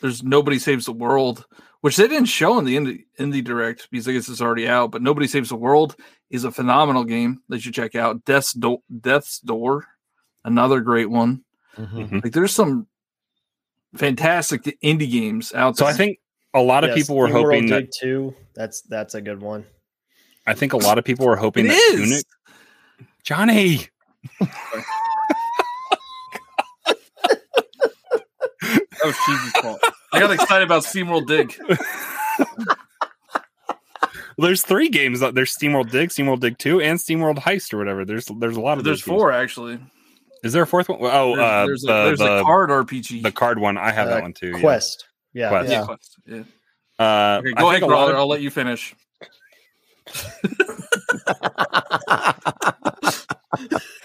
[0.00, 1.46] there's nobody saves the world,
[1.80, 4.90] which they didn't show in the indie, indie direct because I guess it's already out.
[4.90, 5.96] But nobody saves the world
[6.30, 8.24] is a phenomenal game that you should check out.
[8.24, 9.86] Death's Do- Death's Door,
[10.44, 11.44] another great one.
[11.76, 12.22] Mhm.
[12.24, 12.86] Like there's some
[13.96, 15.94] fantastic indie games out So there.
[15.94, 16.18] I think
[16.52, 17.80] a lot of Yes, people were New World hoping that.
[17.82, 18.34] Dig 2.
[18.54, 19.64] That's that's a good one.
[20.46, 22.08] I think a lot of people were hoping It that is.
[22.08, 22.24] Tunic.
[23.24, 23.88] Johnny.
[27.30, 29.80] that was cheesy's fault.
[30.12, 31.58] I got excited about SteamWorld Dig.
[34.36, 35.20] There's three games.
[35.20, 38.04] There's SteamWorld Dig, SteamWorld Dig Two, and SteamWorld Heist or whatever.
[38.04, 39.18] There's there's a lot of There's those games.
[39.20, 39.78] four actually.
[40.42, 40.98] Is there a fourth one?
[41.00, 43.22] Oh, There's, uh, there's, a, the, there's the, a card RPG.
[43.22, 43.78] the card one.
[43.78, 44.48] I have Uh, that one too.
[44.54, 44.60] yeah.
[44.60, 45.06] Quest.
[45.32, 45.48] Yeah.
[45.48, 45.70] Quest.
[46.26, 46.36] yeah.
[46.36, 46.42] Yeah.
[46.98, 48.12] Uh, Okay, go think ahead, brother.
[48.12, 48.94] of- I'll let you finish.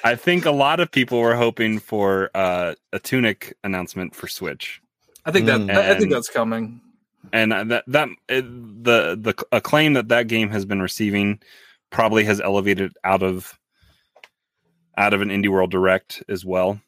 [0.04, 4.82] I think a lot of people were hoping for uh, a Tunic announcement for Switch,
[5.26, 5.76] I think that Mm.
[5.76, 6.82] I think that's coming.
[7.34, 8.44] and that that it,
[8.84, 11.40] the the acclaim that that game has been receiving
[11.90, 13.60] probably has elevated out of
[14.98, 16.80] out of an indie world direct as well.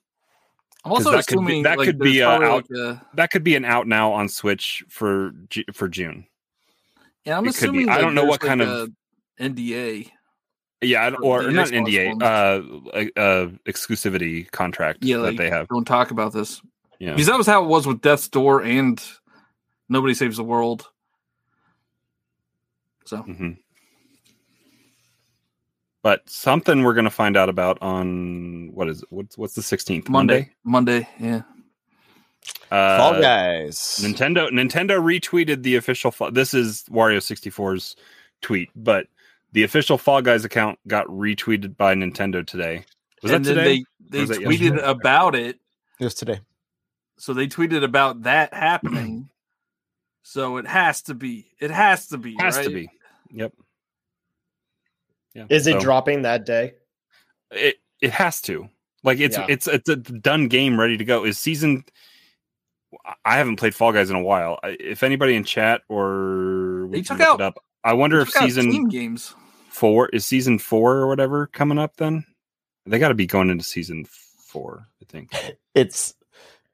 [0.86, 3.30] I'm also that could be- assuming that like, could be, uh, out- like, a- That
[3.32, 5.34] could be an out now on Switch for
[5.74, 6.26] for June.
[7.26, 7.90] yeah, I'm it assuming.
[7.90, 8.90] I don't know what kind of-
[9.40, 10.10] NDA.
[10.82, 12.24] Yeah, or, or not an NDA, ones.
[12.24, 12.62] uh,
[12.94, 15.68] a, a exclusivity contract Yeah, that they have.
[15.68, 16.60] Don't talk about this
[17.00, 19.02] Yeah, because that was how it was with Death's Door and
[19.90, 20.88] Nobody Saves the World.
[23.06, 23.52] So hmm
[26.02, 29.08] But something we're going to find out about on what is it?
[29.12, 31.44] What's what's the sixteenth Monday, Monday, yeah.
[32.72, 34.00] Uh, Fall Guys.
[34.02, 36.12] Nintendo Nintendo retweeted the official.
[36.32, 37.96] This is Wario 64's
[38.42, 39.08] tweet, but
[39.54, 42.86] the official Fall Guys account got retweeted by Nintendo today.
[43.22, 43.84] Was and that then today?
[44.10, 44.84] they they tweeted yesterday?
[44.84, 45.60] about it.
[46.00, 46.40] It was today.
[47.18, 49.30] So they tweeted about that happening.
[50.24, 51.48] so it has to be.
[51.60, 52.36] It has to be.
[52.40, 52.90] Has to be.
[53.32, 53.54] Yep.
[55.34, 55.46] Yeah.
[55.50, 56.74] Is it so- dropping that day?
[57.52, 58.70] It it has to.
[59.04, 59.46] Like it's Yeah.
[59.50, 61.26] it's it's a done game, ready to go.
[61.26, 61.84] Is season?
[63.24, 64.60] I haven't played Fall Guys in a while.
[64.64, 68.30] If anybody in chat or we They took look it out- up, I wonder if
[68.30, 69.34] season team games.
[69.72, 71.98] Four is season four or whatever coming up.
[71.98, 72.26] Then
[72.86, 74.88] they got to be going into season four.
[75.02, 75.32] I think.
[75.74, 76.14] It's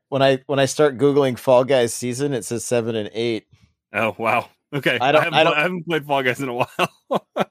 [0.09, 3.45] when I when I start googling Fall Guys season, it says seven and eight.
[3.93, 4.49] Oh wow.
[4.73, 4.97] Okay.
[4.99, 7.27] I don't- haven't, I don't- I haven't played Fall Guys in a while.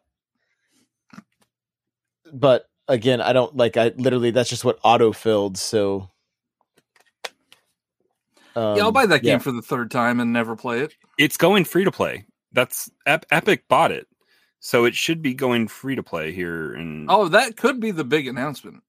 [2.32, 3.76] But again, I don't like.
[3.76, 5.56] I literally that's just what auto filled.
[5.56, 6.10] So
[8.56, 9.38] um, yeah, I'll buy that game yeah.
[9.38, 10.94] for the third time and never play it.
[11.18, 12.24] it's going free to play.
[12.52, 14.08] That's Ep- Epic bought it,
[14.66, 16.74] so it should be going free to play here.
[16.74, 18.82] And Oh, that could be the big announcement.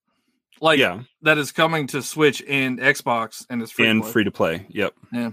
[0.59, 3.87] Like yeah, that is coming to Switch and Xbox and it's free.
[3.87, 4.65] and free to play.
[4.69, 4.95] Yep.
[5.13, 5.31] Yeah.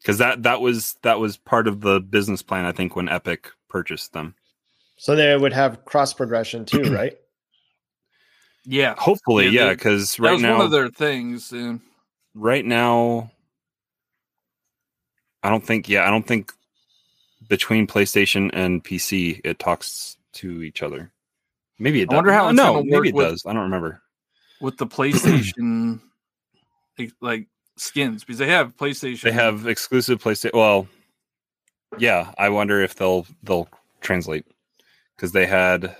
[0.00, 2.64] Because that that was that was part of the business plan.
[2.64, 4.34] I think when Epic purchased them.
[4.96, 7.16] So they would have cross progression too, right?
[8.64, 8.96] Yeah.
[8.98, 9.70] Hopefully, Yeah, yeah.
[9.74, 11.52] Because That right now, one of their things.
[11.54, 11.76] yeah.
[12.34, 13.30] right now,
[15.44, 15.88] I don't think.
[15.88, 16.52] Yeah, I don't think
[17.48, 21.12] between PlayStation and PC it talks to each other.
[21.78, 22.10] Maybe it.
[22.10, 22.38] I wonder does.
[22.38, 23.46] how it's no, maybe it with- does.
[23.46, 24.02] I don't remember.
[24.60, 26.00] with the PlayStation
[26.98, 29.22] like- like skins because they have PlayStation.
[29.22, 30.54] They have exclusive PlayStation.
[30.54, 30.86] Well,
[31.98, 32.32] yeah.
[32.38, 33.68] I wonder if they'll they'll
[34.00, 34.46] translate
[35.16, 35.96] because they had.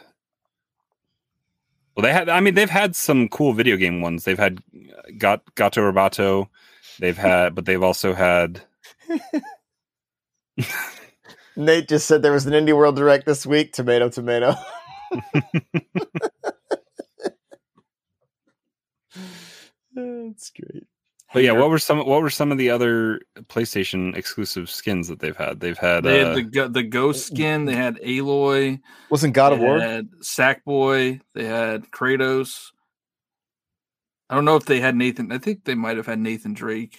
[1.95, 2.29] Well, they had.
[2.29, 4.25] I mean, they've had some cool video game ones.
[4.25, 6.49] They've had uh, Got Gato Roboto.
[6.99, 8.63] They've had, but they've also had.
[11.57, 13.73] Nate just said there was an Indie World Direct this week.
[13.73, 14.55] Tomato, tomato.
[19.95, 20.87] That's great.
[21.33, 25.21] But yeah, what were some what were some of the other PlayStation exclusive skins that
[25.21, 25.61] they've had?
[25.61, 26.05] They've had.
[26.05, 27.65] They uh, had the the Ghost skin.
[27.65, 28.81] They had Aloy.
[29.11, 29.79] Wasn't God of War?
[29.79, 29.95] they War?
[29.95, 31.21] had Sackboy.
[31.35, 32.73] They had Kratos.
[34.29, 35.33] I don't know if they had Nathan.
[35.33, 36.99] I think they might have had Nathan Drake.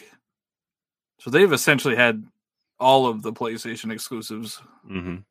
[1.20, 2.24] So they've essentially had
[2.80, 4.62] all of the PlayStation exclusives.
[4.90, 5.24] mhm.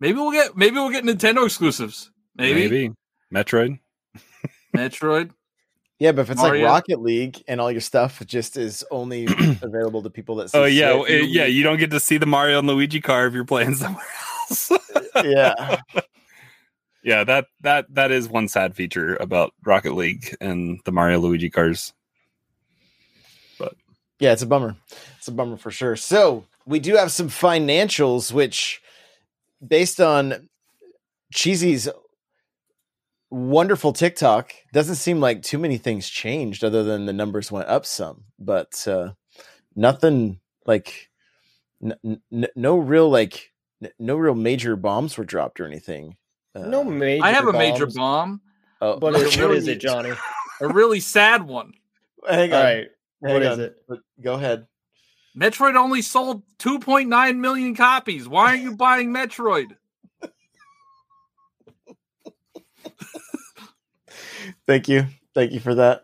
[0.00, 2.10] Maybe we'll get maybe we'll get Nintendo exclusives.
[2.36, 2.92] Maybe, maybe
[3.34, 3.78] Metroid.
[4.76, 5.30] Metroid.
[5.98, 6.64] Yeah, but if it's Mario?
[6.64, 9.24] like Rocket League and all your stuff just is only
[9.62, 10.50] available to people that.
[10.52, 11.46] Oh yeah, fit, well, uh, yeah.
[11.46, 14.04] You don't get to see the Mario and Luigi car if you're playing somewhere
[14.50, 14.70] else.
[15.24, 15.80] yeah.
[17.02, 21.48] yeah, that that that is one sad feature about Rocket League and the Mario Luigi
[21.48, 21.94] cars.
[24.18, 24.76] Yeah, it's a bummer.
[25.18, 25.96] It's a bummer for sure.
[25.96, 28.80] So we do have some financials, which,
[29.66, 30.48] based on
[31.34, 31.88] Cheesy's
[33.30, 37.84] wonderful TikTok, doesn't seem like too many things changed other than the numbers went up
[37.84, 39.12] some, but uh,
[39.74, 41.10] nothing like
[41.84, 41.96] n-
[42.32, 43.52] n- no real like
[43.82, 46.16] n- no real major bombs were dropped or anything.
[46.54, 47.24] Uh, No major.
[47.24, 48.40] I have a major bomb,
[48.80, 50.12] oh, But But it- it what really is it, Johnny?
[50.60, 51.72] a really sad one.
[52.26, 52.86] hang on, right.
[53.24, 53.60] Hang What is on.
[53.60, 53.76] it?
[54.22, 54.66] Go ahead.
[55.36, 58.26] Metroid only sold 2.9 million copies.
[58.28, 59.76] Why aren't you buying Metroid?
[64.66, 65.06] Thank you.
[65.34, 66.02] Thank you for that.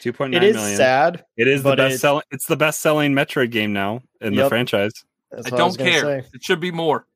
[0.00, 0.76] Two point It nine is million.
[0.76, 1.24] sad.
[1.36, 2.22] It is the but best it's- selling.
[2.30, 4.48] It's the best selling Metroid game now in the Yep.
[4.48, 4.92] franchise.
[5.30, 6.22] That's I what was don't gonna care.
[6.22, 6.28] say.
[6.34, 7.06] It should be more.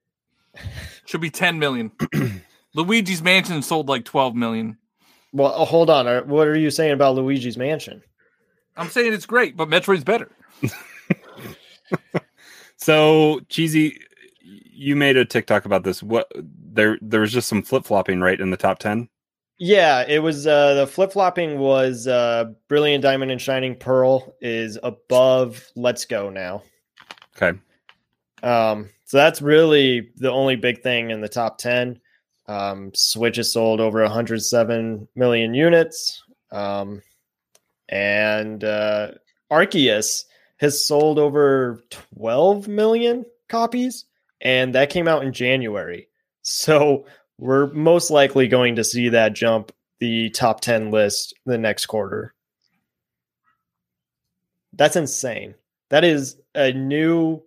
[1.07, 1.91] should be 10 million.
[2.75, 4.79] Luigi's Mansion sold like 12 million.
[5.33, 6.07] Well, hold on.
[6.07, 8.03] Are- What are you saying about Luigi's Mansion?
[8.77, 10.31] I'm saying it's great, but Metroid's better.
[12.87, 13.99] So cheesy,
[14.43, 16.05] you made a TikTok about this.
[16.05, 16.99] What there?
[17.03, 19.09] There was just some flip flopping right in the top ten.
[19.59, 24.79] Yeah, it was uh the flip flopping was uh Brilliant Diamond and Shining Pearl is
[24.85, 26.63] above Let's Go now.
[27.37, 27.59] Okay.
[28.43, 31.99] Um so that's really the only big thing in the top 10.
[32.47, 36.23] Um Switch has sold over 107 million units.
[36.53, 37.03] Um
[37.89, 39.13] and uh
[39.51, 40.25] Arceus
[40.59, 41.81] has sold over
[42.17, 44.07] 12 million copies
[44.41, 46.09] and that came out in January.
[46.43, 47.07] So
[47.39, 52.35] we're most likely going to see that jump the top 10 list the next quarter.
[54.73, 55.55] That's insane.
[55.91, 57.43] That is a new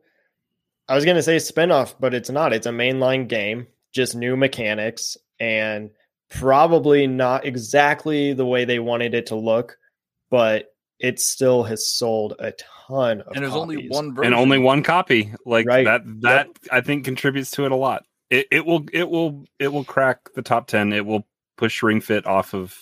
[0.88, 2.52] I was going to say spinoff, but it's not.
[2.52, 5.92] It's a mainline game, just new mechanics and
[6.32, 9.78] probably not exactly the way they wanted it to look,
[10.30, 12.52] but it still has sold a
[12.88, 14.34] ton of And there's only one version.
[14.34, 15.34] and only one copy.
[15.46, 15.86] Like Right.
[15.86, 16.02] that.
[16.22, 18.04] That I think contributes to it a lot.
[18.30, 20.94] It it will it will it will crack the top ten.
[20.94, 21.26] It will
[21.58, 22.78] push Ring Fit off of.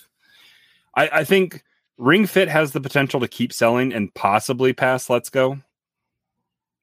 [0.94, 1.62] I I think
[1.96, 5.58] Ring Fit has the potential to keep selling and possibly pass Let's Go,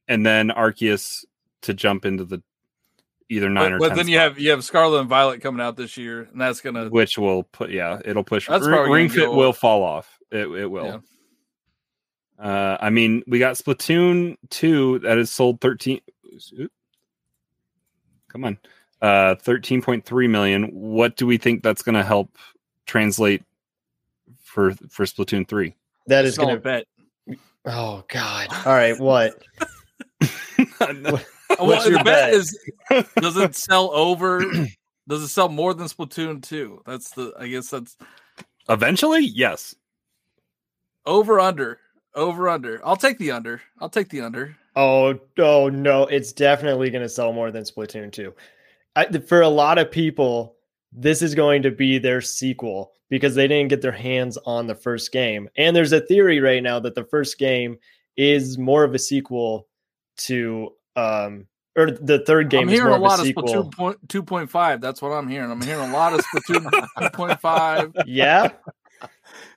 [0.07, 1.25] and then Arceus
[1.61, 2.41] to jump into the
[3.29, 5.61] either nine But, or but 10 then you have you have Scarlet and Violet coming
[5.61, 8.47] out this year, and that's gonna which will put yeah it'll push.
[8.47, 10.14] That's Ring, probably Ring Fit will fall off.
[10.31, 11.03] It it will.
[12.37, 16.01] Uh, I mean, we got Splatoon 2 that has sold 13.
[16.59, 16.71] oop.
[18.27, 18.57] Come on.
[19.01, 20.63] Uh, 13.3 million.
[20.65, 22.37] What do we think that's going to help
[22.85, 23.43] translate
[24.41, 25.75] for for Splatoon 3?
[26.07, 26.85] that is going to bet.
[27.65, 28.47] Oh god.
[28.65, 29.41] All right, what?
[31.57, 32.33] Well, What's your bet bet?
[32.33, 32.57] is
[33.17, 34.39] does it sell over?
[35.07, 36.81] Does it sell more than Splatoon 2?
[36.85, 37.95] That's the I guess that's
[38.67, 39.75] Eventually, yes.
[41.05, 41.79] Over under.
[42.13, 42.81] Over under.
[42.85, 43.61] I'll take the under.
[43.79, 44.55] I'll take the under.
[44.75, 48.33] Oh, oh no, it's definitely going to sell more than Splatoon 2.
[48.95, 50.55] I, for a lot of people,
[50.91, 54.75] this is going to be their sequel because they didn't get their hands on the
[54.75, 55.49] first game.
[55.57, 57.77] And there's a theory right now that the first game
[58.17, 59.67] is more of a sequel
[60.17, 61.45] to um
[61.77, 63.25] or the third game I'm is hearing more a of a lot of.
[63.25, 64.79] Splatoon point, 2.5.
[64.79, 65.51] That's what I'm hearing.
[65.51, 66.63] I'm hearing a lot of Splatoon
[66.97, 68.03] 2.5.
[68.05, 68.51] Yeah,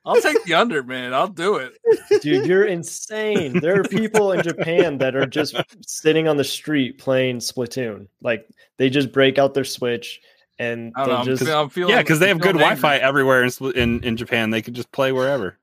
[0.08, 1.12] I'll take the under, man.
[1.12, 1.78] I'll do it.
[2.22, 3.60] dude, you're insane.
[3.60, 5.54] There are people in Japan that are just
[5.86, 8.08] sitting on the street playing Splatoon.
[8.22, 8.48] Like
[8.78, 10.20] they just break out their Switch
[10.58, 11.12] and I don't know.
[11.12, 13.50] they'll I'm, just I'm feeling Yeah, because they have good feeling Wi Fi everywhere in,
[13.74, 14.50] in, in Japan.
[14.50, 15.58] They could just play wherever.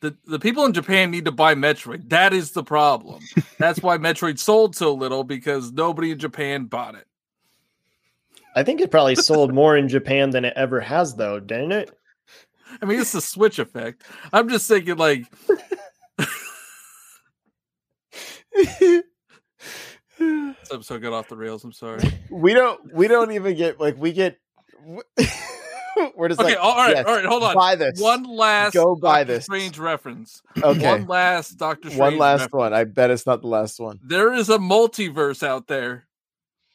[0.00, 2.10] The, the people in Japan need to buy Metroid.
[2.10, 3.22] That is the problem.
[3.58, 7.06] That's why Metroid sold so little because nobody in Japan bought it.
[8.54, 11.90] I think it probably sold more in Japan than it ever has, though, didn't it?
[12.82, 14.02] I mean, it's the Switch effect.
[14.32, 15.24] I'm just thinking, like,
[20.18, 21.64] this episode got off the rails.
[21.64, 22.02] I'm sorry.
[22.30, 24.38] we don't we don't even get like we get
[26.16, 27.54] we're just Okay, like all right, yes, all right, hold on.
[27.54, 29.44] buy this One last Go buy Doctor this.
[29.44, 30.42] Strange reference.
[30.62, 32.00] okay One last Doctor Strange.
[32.00, 32.52] one last reference.
[32.52, 36.06] one I bet it's not the last one There is a multiverse out there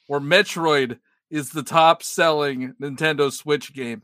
[0.08, 4.02] where Metroid is the top selling Nintendo Switch game.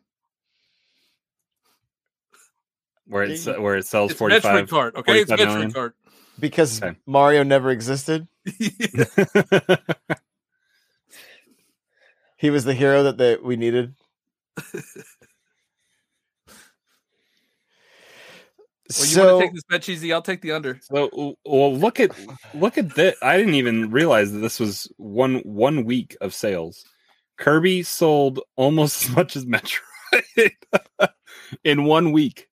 [3.08, 4.96] Where it's where it sells It's forty Metroid card.
[4.96, 5.72] Okay, it's 45 Metroid million.
[5.72, 5.94] card.
[6.40, 6.98] because Okay.
[7.06, 8.28] Mario never existed
[12.38, 13.94] he was the hero that they, we needed
[18.98, 20.14] Well, you so want to take this bet cheesy?
[20.14, 20.80] I'll take the under.
[20.84, 22.12] So well, look at
[22.54, 23.16] look at this.
[23.24, 26.86] I didn't even realize that this was one one week of sales.
[27.38, 30.52] Kirby sold almost as much as Metroid
[31.64, 32.48] in one week.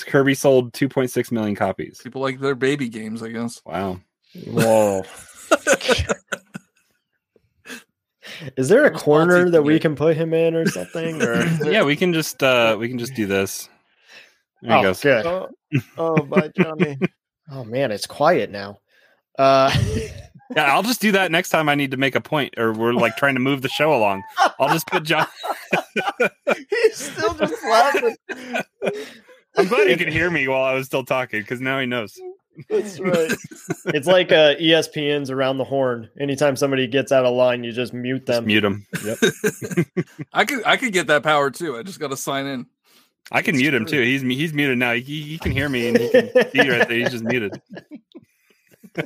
[0.00, 2.00] Kirby sold 2.6 million copies.
[2.02, 3.60] People like their baby games, I guess.
[3.66, 4.00] Wow.
[4.46, 5.02] Whoa.
[8.56, 11.22] Is there a corner that we can put him in or something?
[11.22, 13.68] Or Yeah, we can just uh we can just do this.
[14.62, 15.00] There oh, goes.
[15.00, 15.26] good.
[15.26, 15.48] oh,
[15.98, 16.96] oh bye Johnny
[17.50, 18.78] Oh man, it's quiet now.
[19.38, 19.76] Uh,
[20.54, 22.92] Yeah, I'll just do that next time I need to make a point or we're
[22.92, 24.22] like trying to move the show along.
[24.60, 25.26] I'll just put John
[26.68, 28.16] he's still just laughing
[29.56, 32.18] I'm glad he could hear me while I was still talking because now he knows.
[32.68, 33.32] that's right
[33.86, 36.08] it's like uh, ESPN's around the horn.
[36.20, 38.46] Anytime somebody gets out of line, you just mute Just them.
[38.46, 38.86] mute them.
[39.04, 39.18] Yep.
[40.32, 41.76] I could I could get that power too.
[41.76, 42.66] I just got to sign in.
[43.30, 44.02] I can It's mute him too.
[44.02, 44.92] He's he's muted now.
[44.92, 46.98] He, he can hear me and he can see right there.
[46.98, 47.60] He's just muted.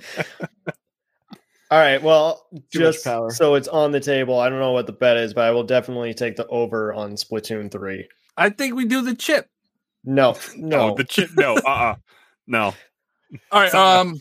[1.70, 2.00] All right.
[2.02, 3.30] Well, Too just power.
[3.30, 4.38] so it's on the table.
[4.38, 7.12] I don't know what the bet is, but I will definitely take the over on
[7.12, 8.06] Splatoon 3.
[8.36, 9.48] I think we do the chip.
[10.06, 10.88] No, no.
[10.88, 11.30] No, the chip.
[11.36, 11.94] No, uh, uh
[12.46, 12.74] no.
[13.50, 13.74] All right.
[13.74, 14.20] Um,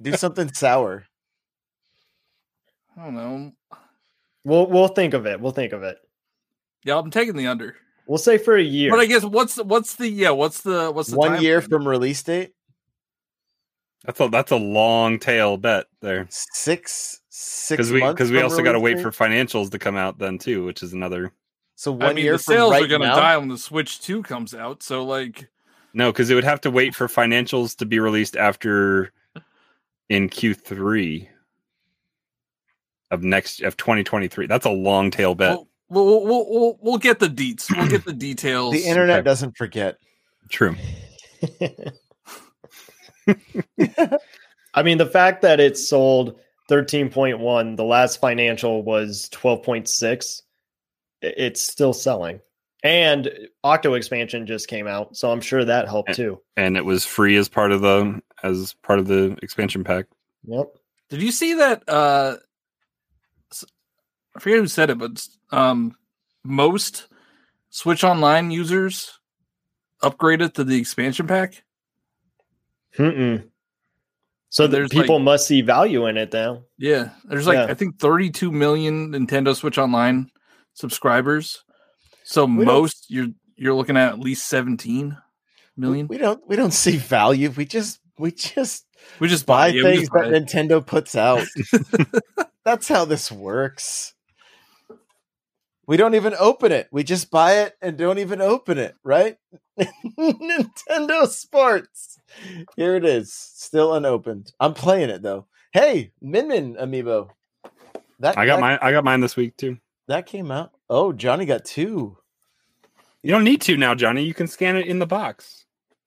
[0.00, 1.04] Do something sour.
[2.96, 3.52] I don't know.
[4.44, 5.40] we'll we'll think of it.
[5.40, 5.96] We'll think of it.
[6.84, 7.74] Yeah, I'm taking the under.
[8.06, 8.90] We'll say for a year.
[8.90, 11.88] But I guess what's what's the yeah what's the what's the One time year from
[11.88, 12.52] release date.
[14.04, 16.26] That's a that's a long tail bet there.
[16.28, 19.02] Six six Because we because we also got to wait date?
[19.02, 21.32] for financials to come out then too, which is another
[21.82, 24.00] So one I mean, year the from sales right are gonna die when the Switch
[24.00, 24.84] Two comes out.
[24.84, 25.48] So like,
[25.92, 29.10] no, because it would have to wait for financials to be released after
[30.08, 31.26] in Q3
[33.10, 34.46] of next of 2023.
[34.46, 35.58] That's a long tail bet.
[35.88, 37.76] we'll, we'll, we'll, we'll, we'll get the deets.
[37.76, 38.74] We'll get the details.
[38.74, 39.24] The internet Okay.
[39.24, 39.96] doesn't forget.
[40.50, 40.76] True.
[44.72, 46.38] I mean, the fact that it sold
[46.70, 50.51] 13.1, the last financial was 12.6, i-
[51.22, 52.40] it's still selling.
[52.84, 53.30] And
[53.62, 56.40] Octo expansion just came out, so I'm sure that helped too.
[56.56, 60.06] And it was free as part of the as part of the expansion pack.
[60.44, 60.66] Yep.
[61.08, 61.84] Did you see that?
[61.88, 62.38] Uh,
[63.52, 63.64] s-
[64.36, 65.94] I forget who said it, but um,
[66.42, 67.06] most
[67.70, 69.16] Switch Online users
[70.02, 71.62] upgraded to the expansion pack.
[72.98, 73.44] Mm-mm.
[74.48, 76.64] So There's, there's people like- must see value in it now.
[76.78, 77.66] Yeah, there's like Yeah.
[77.66, 80.31] I think 32 million Nintendo Switch Online
[80.74, 81.62] subscribers.
[82.24, 85.16] So We most you're you're looking at at least 17
[85.76, 86.08] million.
[86.08, 87.50] We don't we don't see value.
[87.50, 88.86] We just we just
[89.20, 90.46] We just buy yeah, things just that it.
[90.46, 91.46] Nintendo puts out.
[92.64, 94.14] That's how this works.
[95.86, 96.88] We don't even open it.
[96.92, 99.36] We just buy it and don't even open it, right?
[100.18, 102.20] Nintendo Sports.
[102.76, 104.52] Here it is, still unopened.
[104.60, 105.46] I'm playing it though.
[105.72, 107.30] Hey, Min Min amiibo.
[108.20, 108.78] That I got that, mine.
[108.80, 109.78] I got mine this week too.
[110.08, 110.72] That came out.
[110.90, 112.16] Oh, Johnny got two.
[113.22, 114.24] You don't need to now, Johnny.
[114.24, 115.64] You can scan it in the box.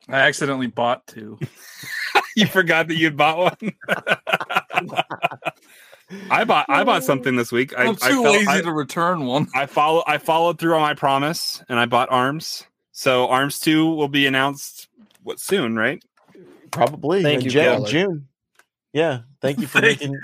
[0.09, 1.39] I accidentally bought two.
[2.35, 3.73] you forgot that you'd bought one.
[6.29, 7.73] I bought I bought something this week.
[7.77, 9.47] I, I'm I too felt- lazy I- to return one.
[9.55, 12.65] I follow I followed through on my promise and I bought arms.
[12.91, 14.87] So arms two will be announced
[15.23, 16.03] what soon, right?
[16.71, 17.23] Probably.
[17.23, 18.27] Thank in you, Jan- June.
[18.93, 19.21] Yeah.
[19.41, 20.19] Thank you for making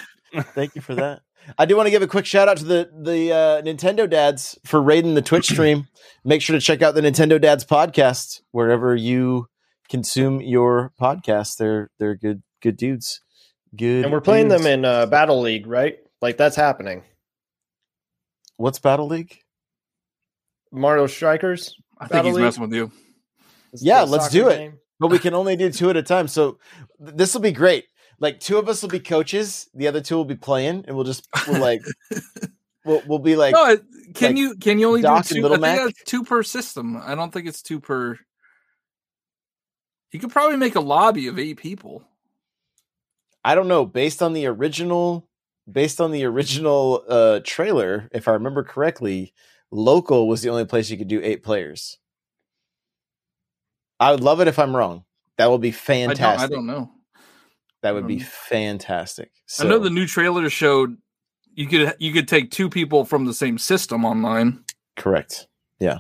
[0.54, 1.22] thank you for that.
[1.58, 4.58] I do want to give a quick shout out to the the uh, Nintendo dads
[4.66, 5.88] for raiding the Twitch stream.
[6.24, 9.48] Make sure to check out the Nintendo Dads podcast wherever you
[9.90, 11.58] consume your podcast.
[11.58, 13.22] They're they're good good dudes.
[13.76, 14.04] Good.
[14.04, 14.64] And we're playing dudes.
[14.64, 15.98] them in uh, Battle League, right?
[16.22, 17.04] Like that's happening.
[18.58, 19.40] what's Battle League?
[20.72, 21.76] Mario Strikers.
[22.00, 22.44] I think he's League?
[22.46, 22.92] messing with you.
[23.74, 24.58] Is Yeah, let's do it.
[24.58, 24.74] game.
[25.00, 26.28] But we can only do two at a time.
[26.28, 26.60] So
[27.04, 27.86] th- this will be great.
[28.22, 31.06] Like two of us will be coaches, the other two will be playing, and we'll
[31.06, 31.82] just we'll like
[32.86, 33.78] we'll we'll be like no,
[34.14, 35.46] can like you can you only do Doc and two?
[35.48, 35.80] I think Mac?
[35.80, 36.98] that's two per system.
[36.98, 38.20] I don't think it's two per.
[40.12, 42.04] You could probably make a lobby of eight people.
[43.44, 45.28] I don't know, based on the original
[45.70, 49.34] based on the original uh trailer, if I remember correctly,
[49.72, 51.98] local was the only place you could do eight players.
[54.00, 55.06] I would love it if I'm wrong.
[55.38, 56.52] That would be I don't, fantastic.
[56.52, 56.92] I don't know.
[57.82, 59.32] That would be Um, fantastic.
[59.60, 60.98] I know the new trailer showed
[61.54, 64.64] you could you could take two people from the same system online.
[64.96, 65.48] correct.
[65.80, 66.00] Yeah.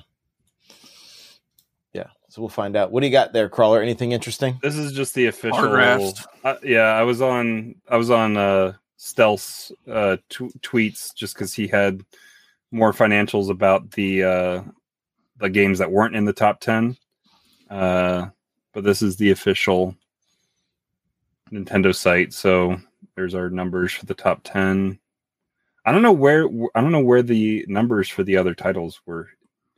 [1.94, 2.08] Yeah.
[2.30, 2.92] So we'll find out.
[2.92, 3.82] What do you got there, crawler?
[3.82, 4.60] Anything interesting?
[4.62, 5.58] This is just the official.
[5.58, 6.26] Autographs.
[6.44, 11.54] Uh, yeah, I was on I was on uh Stealth's uh tw- tweets just because
[11.54, 12.02] he had
[12.72, 14.62] more financials about the uh
[15.38, 16.96] the games that weren't in the top ten.
[17.70, 18.28] Uh,
[18.74, 19.96] but this is the official
[21.52, 22.78] Nintendo site, so
[23.16, 25.00] there's our numbers for the top ten.
[25.86, 29.30] I don't know where I don't know where the numbers for the other titles were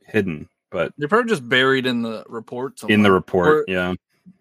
[0.06, 2.82] hidden, but They're probably just buried in the report.
[2.88, 3.94] in the report, Or- yeah.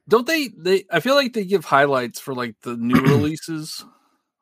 [0.10, 0.50] Don't they?
[0.50, 3.84] They I feel like they give highlights for like the new releases,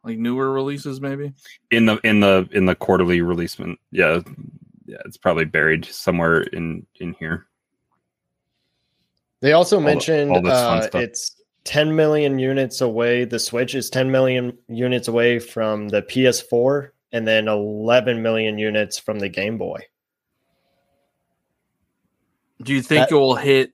[0.04, 1.34] like newer releases, maybe.
[1.70, 4.20] in the in the in the quarterly releasement yeah
[4.88, 7.46] yeah it's probably buried somewhere in in here
[9.42, 13.26] They also the- mentioned all this fun uh, it's 10 million units away.
[13.26, 18.98] The Switch is 10 million units away from the PS4 and then 11 million units
[18.98, 19.80] from the Game Boy.
[22.64, 23.74] Do you think That- it will hit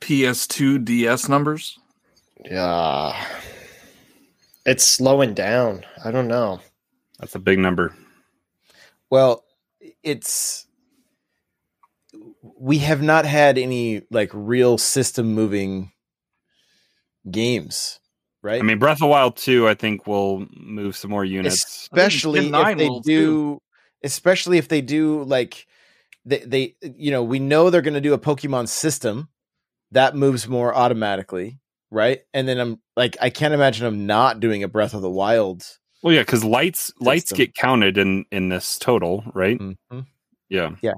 [0.00, 1.78] PS2 DS numbers?
[2.44, 3.24] Yeah.
[4.66, 5.84] It's slowing down.
[6.04, 6.60] I don't know.
[7.18, 7.94] that's a big number
[9.10, 9.44] Well,
[10.02, 10.66] it's
[12.58, 15.92] we have not had any like real system moving
[17.30, 18.00] games,
[18.42, 18.60] right?
[18.60, 21.88] I mean, Breath of the Wild 2, I think will move some more units.
[21.92, 23.62] especially if they will, do too.
[24.02, 25.66] especially if they do like
[26.24, 29.28] they, they you know we know they're going to do a pokemon system
[29.92, 31.58] that moves more automatically
[31.90, 35.10] right and then i'm like i can't imagine them not doing a breath of the
[35.10, 35.62] wild
[36.02, 39.58] Well, yeah, because lights lights get counted in in this total, right?
[39.58, 40.06] Mhm.
[40.48, 40.94] Yeah.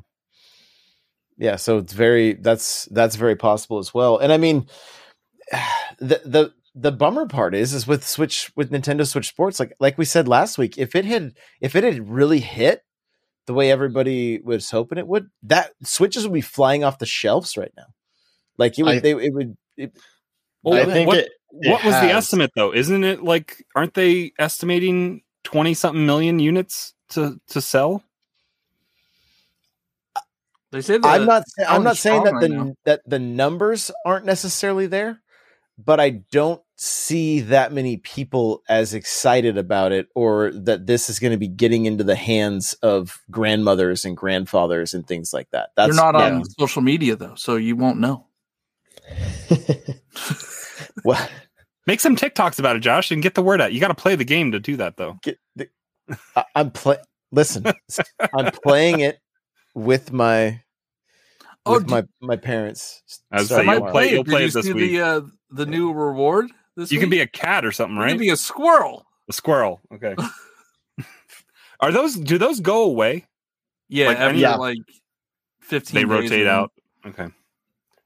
[1.38, 4.66] yeah so it's very that's that's very possible as well and i mean
[5.98, 9.96] the the the bummer part is is with switch with nintendo switch sports like like
[9.96, 12.84] we said last week if it had if it had really hit
[13.46, 17.56] the way everybody was hoping it would that switches would be flying off the shelves
[17.56, 17.86] right now
[18.58, 19.92] like it would I- they it would it,
[20.62, 22.72] Well, I think what, it, it what was the estimate though?
[22.74, 28.02] Isn't it like aren't they estimating twenty something million units to to sell?
[30.72, 32.74] They say i'm not i'm not saying that strong the right now.
[32.84, 35.20] that the numbers aren't necessarily there
[35.78, 41.18] but i don't see that many people as excited about it or that this is
[41.18, 45.70] going to be getting into the hands of grandmothers and grandfathers and things like that
[45.76, 46.34] that's You're not yeah.
[46.36, 48.26] on social media though, so you won't know.
[51.04, 51.28] well,
[51.86, 53.72] Make some TikToks about it, Josh, and get the word out.
[53.72, 55.18] You got to play the game to do that, though.
[55.22, 55.68] get the,
[56.34, 56.96] I, i'm play
[57.32, 57.64] listen
[58.34, 59.18] i'm playing it
[59.74, 60.62] with my
[61.68, 63.02] Oh, with did- my my parents
[63.32, 64.90] I was starting saying, you'll play- you'll did play you it this see week.
[64.92, 65.20] The, uh,
[65.50, 68.02] the new reward this You can be a cat or something, right?
[68.02, 68.12] You right?
[68.12, 69.06] can be a squirrel.
[69.28, 69.80] a squirrel.
[69.92, 70.14] Okay.
[71.80, 72.14] Are those?
[72.16, 73.26] Do those go away?
[73.88, 74.56] Yeah, Like, after yeah.
[74.56, 74.78] like
[75.60, 75.94] fifteen.
[75.94, 76.72] They days rotate or- out.
[77.06, 77.28] Okay.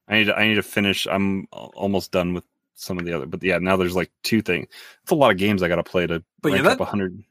[0.09, 0.37] I need to.
[0.37, 1.07] I need to finish.
[1.07, 3.27] I'm al- almost done with some of the other.
[3.27, 4.67] But yeah, now there's like two things.
[5.03, 6.81] It's a lot of games I got to play to But yeah, rank that- up
[6.81, 7.23] 100.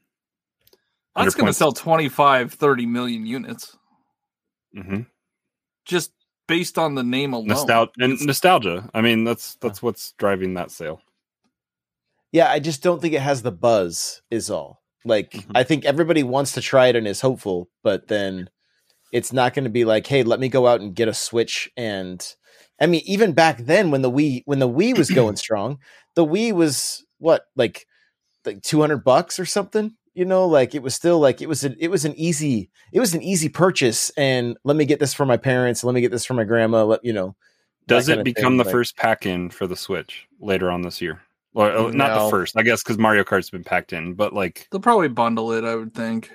[1.16, 1.58] That's 100 going to points.
[1.58, 3.76] sell 25, 30 million units
[4.72, 5.00] hmm
[5.84, 6.12] just
[6.50, 7.46] based on the name alone.
[7.46, 8.90] Nostalgia and nostalgia.
[8.92, 11.00] I mean, that's that's what's driving that sale.
[12.32, 14.20] Yeah, I just don't think it has the buzz.
[14.30, 14.82] Is all.
[15.04, 15.52] Like Mhm.
[15.54, 18.50] I think everybody wants to try it and is hopeful, but then
[19.12, 21.70] it's not going to be like, hey, let me go out and get a Switch.
[21.76, 22.24] And
[22.80, 25.78] I mean, even back then when the Wii when the Wii was going strong,
[26.14, 27.86] the Wii was what like
[28.44, 29.96] like two hundred bucks or something.
[30.14, 33.00] You know, like it was still like it was an it was an easy it
[33.00, 34.10] was an easy purchase.
[34.16, 35.84] And let me get this for my parents.
[35.84, 36.84] Let me get this for my grandma.
[36.84, 37.36] Let you know.
[37.86, 41.00] Does it become thing, the like- first pack in for the Switch later on this
[41.00, 41.20] year?
[41.54, 42.24] Or uh, not No.
[42.24, 44.14] the first, I guess, because Mario Kart's been packed in.
[44.14, 46.30] But like, They'll probably bundle it, I would think.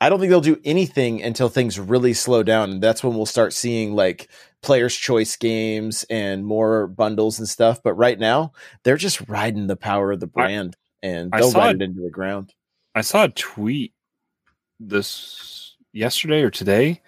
[0.00, 2.70] I don't think they'll do anything until things really slow down.
[2.70, 4.28] And that's when we'll start seeing like
[4.62, 7.80] players' choice games and more bundles and stuff.
[7.82, 11.60] But right now, they're just riding the power of the brand and I they'll saw
[11.60, 12.54] ride it- it into the ground.
[12.94, 13.92] I saw a tweet
[14.80, 17.00] this yesterday or today.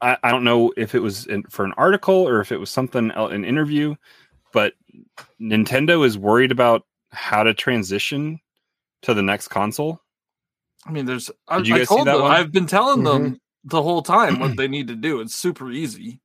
[0.00, 2.70] I, I don't know if it was in, for an article or if it was
[2.70, 3.94] something el- an interview,
[4.52, 4.74] but
[5.40, 8.38] Nintendo is worried about how to transition
[9.02, 10.00] to the next console.
[10.86, 11.30] I mean, there's.
[11.48, 12.22] I, Did you I guys see told that them.
[12.22, 12.32] one?
[12.32, 13.22] I've been telling Mm-hmm.
[13.24, 15.20] them the whole time what they need to do.
[15.20, 16.20] It's super easy.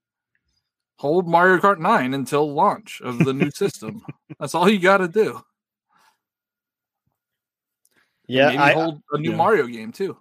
[0.98, 4.02] Hold Mario Kart 9 until launch of the new system.
[4.40, 5.42] That's all you got to do.
[8.30, 9.36] Yeah, Maybe I, hold a new yeah.
[9.38, 10.16] Mario game too.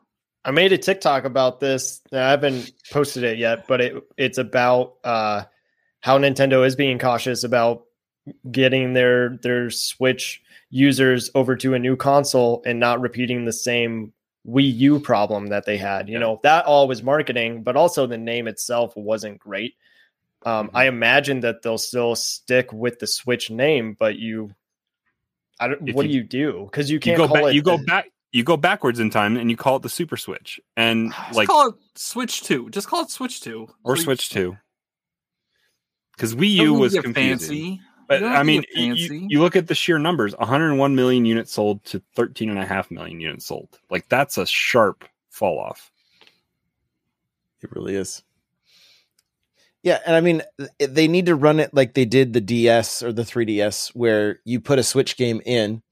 [0.44, 2.00] I made a TikTok about this.
[2.10, 5.44] I haven't posted it yet, but it it's about uh,
[6.00, 7.84] how Nintendo is being cautious about
[8.50, 14.12] getting their their Switch users over to a new console and not repeating the same
[14.46, 16.08] Wii U problem that they had.
[16.08, 16.20] You Yeah.
[16.20, 19.74] know, that all was marketing, but also the name itself wasn't great.
[20.46, 20.70] Um, Mhm.
[20.74, 24.54] I imagine that they'll still stick with the Switch name, but you,
[25.60, 25.88] I don't.
[25.88, 26.64] If what you- do you do?
[26.70, 27.44] Because you You can't go call back.
[27.46, 27.54] it.
[27.54, 28.10] You go back.
[28.32, 31.48] You go backwards in time, and you call it the Super Switch, and Just like
[31.48, 32.68] call it Switch 2.
[32.70, 33.66] Just call it Switch 2.
[33.84, 34.56] or So Switch Two.
[36.14, 37.14] Because Wii U was confusing.
[37.14, 37.80] fancy.
[38.08, 38.94] But I mean, you,
[39.28, 42.90] you look at the sheer numbers 101 million units sold to 13 and a half
[42.90, 43.78] million units sold.
[43.90, 45.92] Like, that's a sharp fall off.
[47.60, 48.22] It really is.
[49.88, 50.42] Yeah, and I mean,
[50.78, 54.60] they need to run it like they did the DS or the 3DS, where you
[54.60, 55.82] put a Switch game in,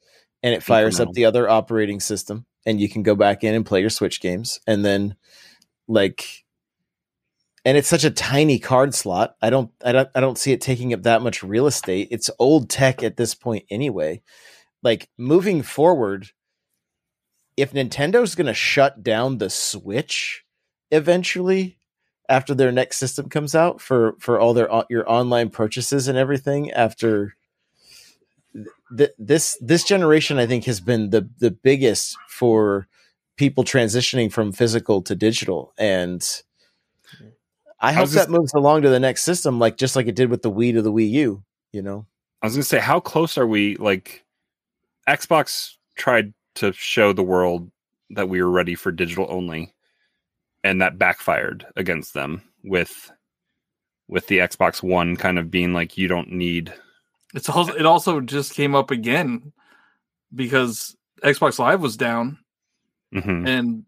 [0.43, 3.65] and it fires up the other operating system, and you can go back in and
[3.65, 5.17] play your Switch games, and then,
[5.89, 6.45] like,
[7.65, 9.35] and it's such a tiny card slot.
[9.41, 12.09] I don't, I don't, I don't see it taking up that much real estate.
[12.11, 14.21] It's old tech at this point, anyway.
[14.83, 16.33] Like moving forward,
[17.57, 20.45] if Nintendo's going to shut down the Switch
[20.91, 21.79] eventually
[22.29, 26.19] after their next system comes out for for all their uh, your online purchases and
[26.19, 27.37] everything after
[28.97, 32.89] th- this this generation I think has been the the biggest for
[33.37, 36.27] people transitioning from physical to digital and
[37.81, 40.15] I I hope was that moves along to the next system, like just like it
[40.15, 41.45] did with the Wii to the Wii U.
[41.73, 42.07] You know,
[42.43, 43.77] I was gonna say, how close are we?
[43.77, 44.25] Like,
[45.09, 47.71] Xbox tried to show the world
[48.11, 49.75] that we were ready for digital only,
[50.67, 53.11] and that backfired against them with
[54.09, 56.73] with the Xbox One kind of being like, you don't need.
[57.35, 59.53] It's also it also just came up again
[60.35, 62.39] because Xbox Live was down
[63.15, 63.47] Mhm.
[63.49, 63.85] and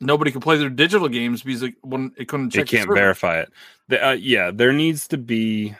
[0.00, 2.68] nobody could play their digital games because it, when it couldn't They check.
[2.70, 3.52] the can't verify it.
[3.88, 5.74] The, uh, yeah, there needs to be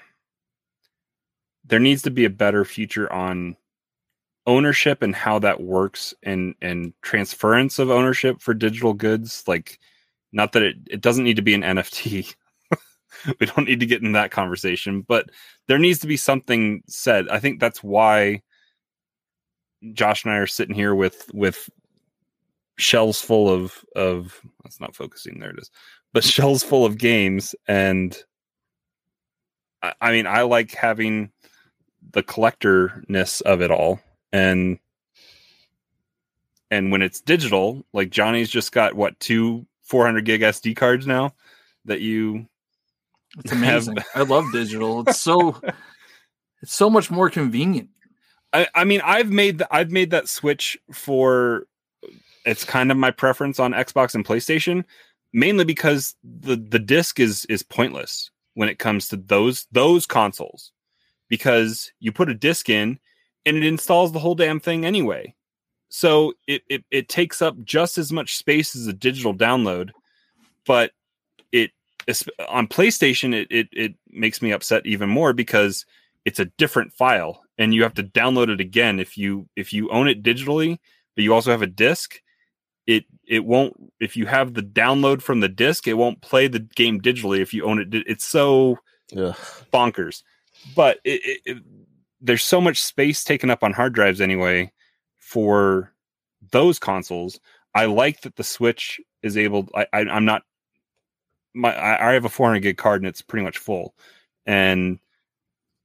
[1.64, 3.57] there needs to be a better future on
[4.47, 9.79] ownership and how that works and and transference of ownership for digital goods like
[10.33, 12.35] not that it, it doesn't need to be an nft
[13.41, 15.31] we don't need to get in that conversation but
[15.66, 17.29] there needs to be something said.
[17.29, 18.43] I think that's why
[19.93, 21.70] josh and i are sitting here with with
[22.79, 25.70] shelves full of of that's not focusing there it is
[26.12, 27.55] but shelves full of games.
[27.66, 28.16] And
[29.83, 31.31] I, I mean i like having
[32.12, 34.01] the collectorness of it all.
[34.33, 34.79] And
[36.70, 41.34] and when it's digital like johnny's just got what two 400 gig sd cards now
[41.84, 42.47] that you
[43.39, 43.97] It's amazing.
[44.14, 45.01] I love digital.
[45.01, 45.61] It's so
[46.62, 47.89] it's so much more convenient.
[48.53, 51.66] I, I mean i've made the, i've made that switch for
[52.47, 54.84] it's kind of my preference on xbox and playstation
[55.32, 60.72] mainly because the the disc is is pointless when it comes to those those consoles
[61.28, 62.99] because you put a disc in
[63.45, 65.34] and it installs the whole damn thing anyway
[65.89, 69.91] so it, it it takes up just as much space as a digital download
[70.66, 70.93] but
[71.53, 71.70] it
[72.49, 75.86] on playstation it, it it makes me upset even more because
[76.24, 79.89] it's a different file and you have to download it again if you if you
[79.91, 80.78] own it digitally
[81.14, 82.20] but you also have a disc
[82.86, 86.61] it it won't if you have the download from the disc it won't play the
[86.61, 88.78] game digitally if you own it it's so
[89.16, 89.36] Ugh.
[89.72, 90.22] bonkers
[90.74, 91.62] but it, it, it,
[92.20, 94.70] there's so much space taken up on hard drives anyway
[95.29, 95.93] for
[96.51, 97.39] those consoles
[97.74, 100.43] i like that the switch is able i, I i'm not
[101.55, 103.95] my I, I have a 400 gig card and it's pretty much full.
[104.47, 104.99] And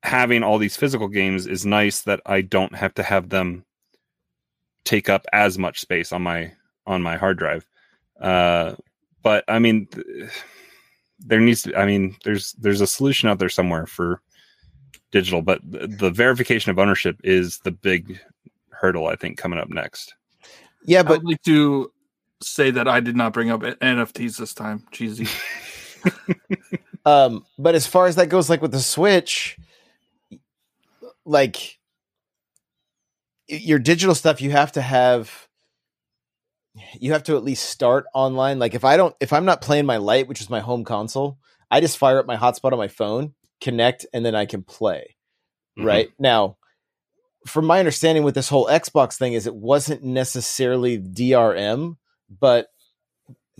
[0.03, 3.65] having all these physical games is nice that i don't have to have them
[4.85, 6.51] take up as much space on my
[6.85, 7.67] on my hard drive.
[8.19, 8.75] Uh
[9.23, 9.87] but i mean
[11.19, 14.21] there needs to i mean there's there's a solution out there somewhere for
[15.11, 18.19] digital but the, the verification of ownership is the big
[18.83, 20.13] hurdle i think coming up next
[20.85, 21.91] yeah, I but would like to
[22.41, 24.85] say that I did not bring up NFTs this time.
[24.91, 25.27] Cheesy.
[27.05, 29.57] um, but as far as that goes, like with the Switch,
[31.25, 31.79] like
[33.47, 35.47] your digital stuff, you have to have
[36.99, 38.59] you have to at least start online.
[38.59, 41.37] Like if I don't, if I'm not playing my light, which is my home console,
[41.71, 45.15] I just fire up my hotspot on my phone, connect, and then I can play.
[45.77, 45.85] Mhm.
[45.85, 46.57] Right now,
[47.47, 51.97] from my understanding with this whole Xbox thing, is it wasn't necessarily DRM,
[52.39, 52.67] but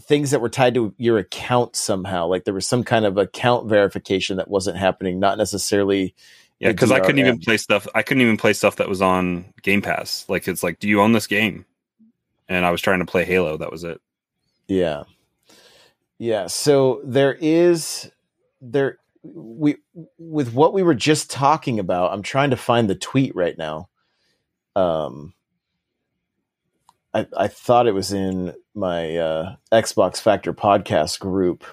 [0.02, 2.28] things that were tied to your account somehow.
[2.28, 6.16] Like there was some kind of account verification that wasn't happening, not necessarily.
[6.60, 9.46] yeah because i couldn't even play stuff i couldn't even play stuff that was on
[9.64, 11.66] game pass like it's like do you own this game
[12.48, 14.00] and i was trying to play halo that was it
[14.68, 15.04] Yeah.
[16.20, 16.48] Yeah.
[16.48, 18.10] So there is
[18.62, 19.78] there we
[20.18, 23.90] with what we were just talking about, I'm trying to find the tweet right now.
[24.76, 25.34] Um
[27.14, 31.64] I I thought it was in my uh Xbox Factor podcast group,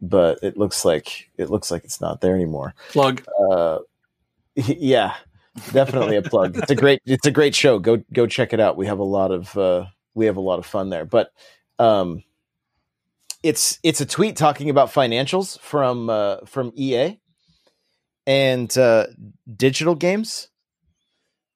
[0.00, 2.74] but it looks like it looks like it's not there anymore.
[2.90, 3.22] Plug.
[3.50, 3.80] Uh
[4.54, 5.14] yeah,
[5.72, 6.56] definitely a plug.
[6.56, 7.78] It's a great it's a great show.
[7.78, 8.76] Go go check it out.
[8.76, 11.04] We have a lot of uh we have a lot of fun there.
[11.04, 11.32] But
[11.78, 12.22] um
[13.42, 17.18] it's it's a tweet talking about financials from uh from EA
[18.26, 19.06] and uh
[19.56, 20.48] digital games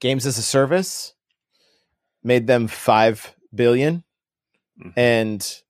[0.01, 1.15] games as a service
[2.23, 4.03] made them 5 billion
[4.83, 4.93] Mhm.
[4.97, 5.63] and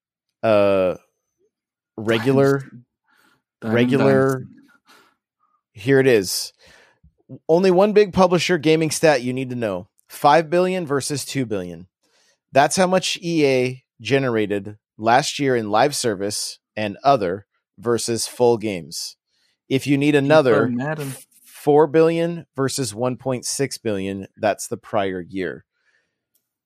[0.42, 0.96] uh
[1.96, 2.84] regular Diamond
[3.62, 4.54] regular Dynasty.
[5.74, 6.52] here it is
[7.48, 11.86] only one big publisher gaming stat you need to know 5 billion versus 2 billion
[12.52, 17.46] that's how much ea generated last year in live service and other
[17.78, 19.16] versus full games
[19.68, 21.16] if you need another FIFA, Madden.
[21.44, 25.64] 4 billion versus 1.6 billion that's the prior year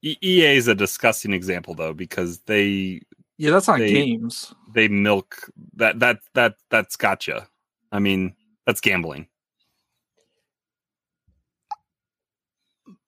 [0.04, 3.00] ea is a disgusting example though because they
[3.38, 4.54] Yeah, that's not They- games.
[4.72, 7.48] they milk that that that that's gotcha
[7.90, 8.34] i mean
[8.66, 9.26] that's gambling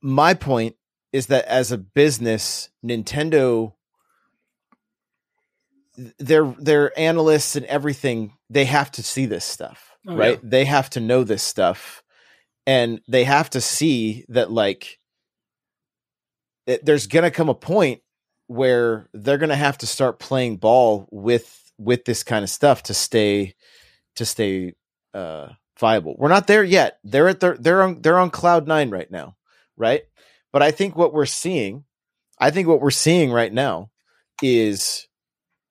[0.01, 0.77] my point
[1.13, 3.75] is that as a business, Nintendo
[6.19, 10.41] their their analysts and everything they have to see this stuff, Oh, right?
[10.43, 12.03] They have to know this stuff,
[12.67, 14.99] and they have to see that like
[16.67, 18.01] it, there's gonna come a point
[18.47, 22.95] where they're gonna have to start playing ball with with this kind of stuff to
[22.95, 23.55] stay
[24.17, 24.75] to stay
[25.15, 26.15] uh viable.
[26.19, 26.99] We're not there yet.
[27.05, 29.37] They're at their they're on they're on cloud nine right now,
[29.77, 30.03] right?
[30.53, 31.85] But I think what we're seeing,
[32.39, 33.91] I think what we're seeing right now
[34.43, 35.07] is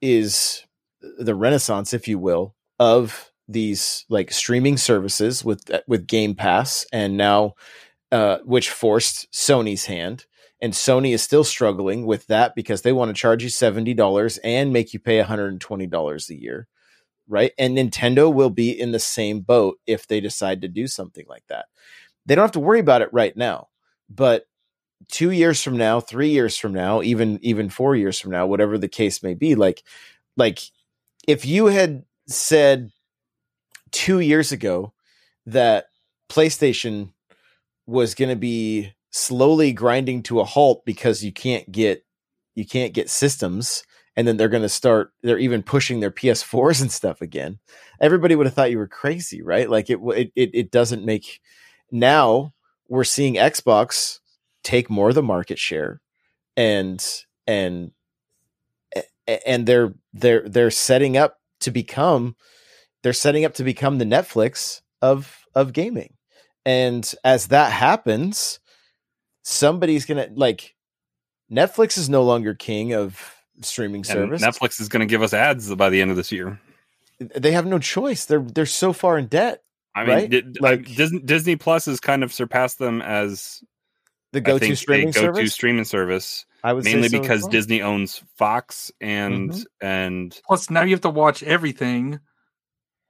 [0.02, 0.66] is
[1.02, 7.18] the renaissance, if you will, of these like streaming services with with Game Pass, and
[7.18, 7.54] now
[8.12, 10.26] uh, which forced Sony's hand.
[10.64, 14.38] And Sony is still struggling with that because they want to charge you seventy dollars
[14.40, 16.68] and make you pay one hundred and twenty dollars a year,
[17.28, 17.52] right?
[17.58, 21.44] And Nintendo will be in the same boat if they decide to do something like
[21.50, 21.66] that.
[22.28, 23.70] They don't have to worry about it right now,
[24.08, 24.46] but
[25.08, 28.78] two years from now, three years from now, even even four years from now, whatever
[28.78, 29.84] the case may be, like
[30.38, 30.60] like
[31.28, 32.92] if you had said
[33.92, 34.94] two years ago
[35.46, 35.88] that
[36.30, 37.12] PlayStation
[37.86, 42.06] was going to be slowly grinding to a halt because you can't get
[42.56, 43.84] you can't get systems
[44.16, 47.60] and then they're going to start they're even pushing their PS4s and stuff again
[48.00, 49.70] everybody would have thought you were crazy right?
[49.70, 50.00] Like it
[50.36, 51.42] it it, doesn't make
[51.92, 52.54] now
[52.88, 54.21] we're seeing Xbox
[54.64, 56.02] take more of the market share
[56.58, 57.04] and
[57.48, 57.92] and
[59.46, 62.36] and they're they're they're setting up to become
[63.04, 66.14] they're setting up to become the Netflix of of gaming.
[66.66, 68.60] And as that happens,
[69.44, 70.76] somebody's going to like
[71.52, 74.44] Netflix is no longer king of streaming And service.
[74.44, 76.60] Netflix is going to give us ads by the end of this year.
[77.20, 78.26] they have no choice.
[78.26, 79.64] They're they're so far in debt.
[79.96, 80.30] I mean, Right?
[80.30, 83.62] di- Like- like Disney, Disney Plus has kind of surpassed them as
[84.34, 85.54] The go-to streaming go-to service.
[85.54, 87.52] streaming service, I would mainly so because well.
[87.52, 89.66] Disney owns Fox and Mhm.
[89.82, 92.20] and Plus, now you have to watch everything,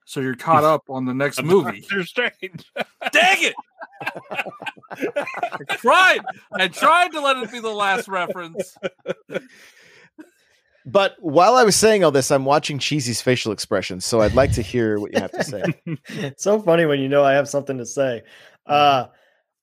[0.05, 1.81] so you're caught up on the next movie.
[1.81, 2.71] Doctor Strange.
[3.11, 3.53] Dang it!
[4.91, 6.19] I tried.
[6.53, 8.75] I tried to let it be the last reference.
[10.83, 14.53] But while I was saying all this, I'm watching Cheesy's facial expressions, so I'd like
[14.53, 16.33] to hear what you have to say.
[16.37, 18.23] so funny when you know I have something to say.
[18.65, 19.05] Uh,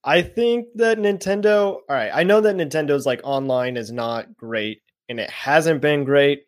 [0.09, 1.75] I think that Nintendo.
[1.75, 6.05] All right, I know that Nintendo's like online is not great, and it hasn't been
[6.05, 6.45] great.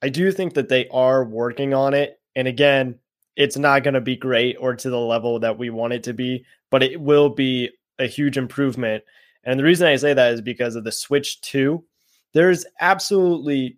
[0.00, 2.98] I do think that they are working on it, and again,
[3.36, 6.14] it's not going to be great or to the level that we want it to
[6.14, 7.68] be, but it will be
[7.98, 9.04] a huge improvement.
[9.44, 11.84] And the reason I say that is because of the Switch 2.
[12.32, 13.76] There's absolutely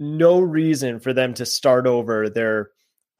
[0.00, 2.70] no reason for them to start over their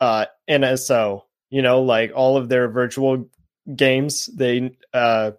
[0.00, 1.22] uh, NSO.
[1.48, 3.28] You know, like all of their virtual
[3.76, 4.26] games.
[4.26, 5.32] They uh,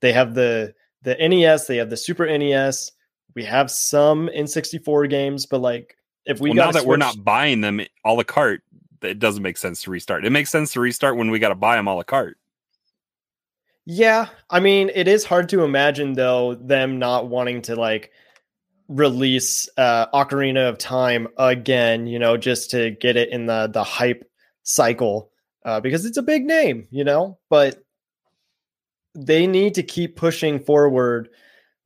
[0.00, 1.66] they have the the NES.
[1.66, 2.92] They have the Super NES.
[3.34, 5.96] We have some N64 games, but like
[6.26, 8.62] if we well, now that we're not buying them a la carte,
[9.02, 10.24] it doesn't make sense to restart.
[10.24, 12.36] It makes sense to restart when we got to buy them a la carte.
[13.86, 18.10] Yeah, I mean, it is hard to imagine though them not wanting to like
[18.88, 23.84] release uh Ocarina of Time again, you know, just to get it in the the
[23.84, 24.28] hype
[24.62, 25.30] cycle
[25.64, 27.82] uh because it's a big name, you know, but
[29.14, 31.28] they need to keep pushing forward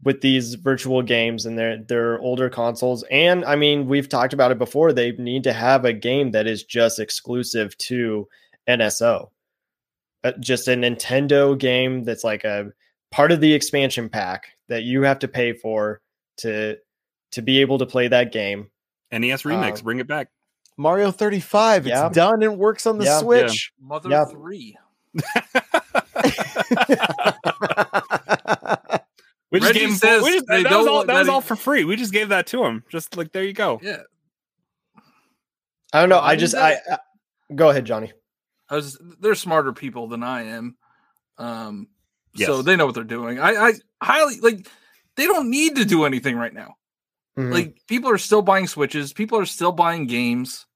[0.03, 4.51] with these virtual games and their their older consoles and I mean, we've talked about
[4.53, 8.29] it before, they need to have a game that is just exclusive to
[8.69, 9.29] NSO
[10.25, 12.73] uh, just a Nintendo game that's like a
[13.13, 16.01] part of the expansion pack that you have to pay for
[16.39, 16.77] to
[17.33, 18.71] to be able to play that game.
[19.13, 20.29] NES remix, Uh, bring it back.
[20.77, 22.07] Mario 35, Yeah.
[22.07, 23.21] it's done and works on the Yeah.
[23.21, 23.73] Switch.
[23.81, 24.25] Mother Yeah.
[24.27, 24.77] three.
[29.51, 31.29] We just Reggie gave him, says we just, they that, was don't all, that was
[31.29, 31.85] all for free.
[31.85, 32.83] We just gave that to him.
[32.89, 33.79] Just like there you go.
[33.85, 33.99] Yeah.
[35.93, 36.19] I don't know.
[36.19, 36.99] I I mean, just I, I
[37.55, 38.13] go ahead, Johnny.
[38.69, 40.77] I was they're smarter people than I am.
[41.39, 41.87] Um
[42.35, 43.39] so they know what they're doing.
[43.39, 43.73] I, I
[44.03, 44.67] highly like
[45.15, 46.75] they don't need to do anything right now.
[47.39, 47.53] Mhm.
[47.53, 50.67] Like people are still buying switches, people are still buying games.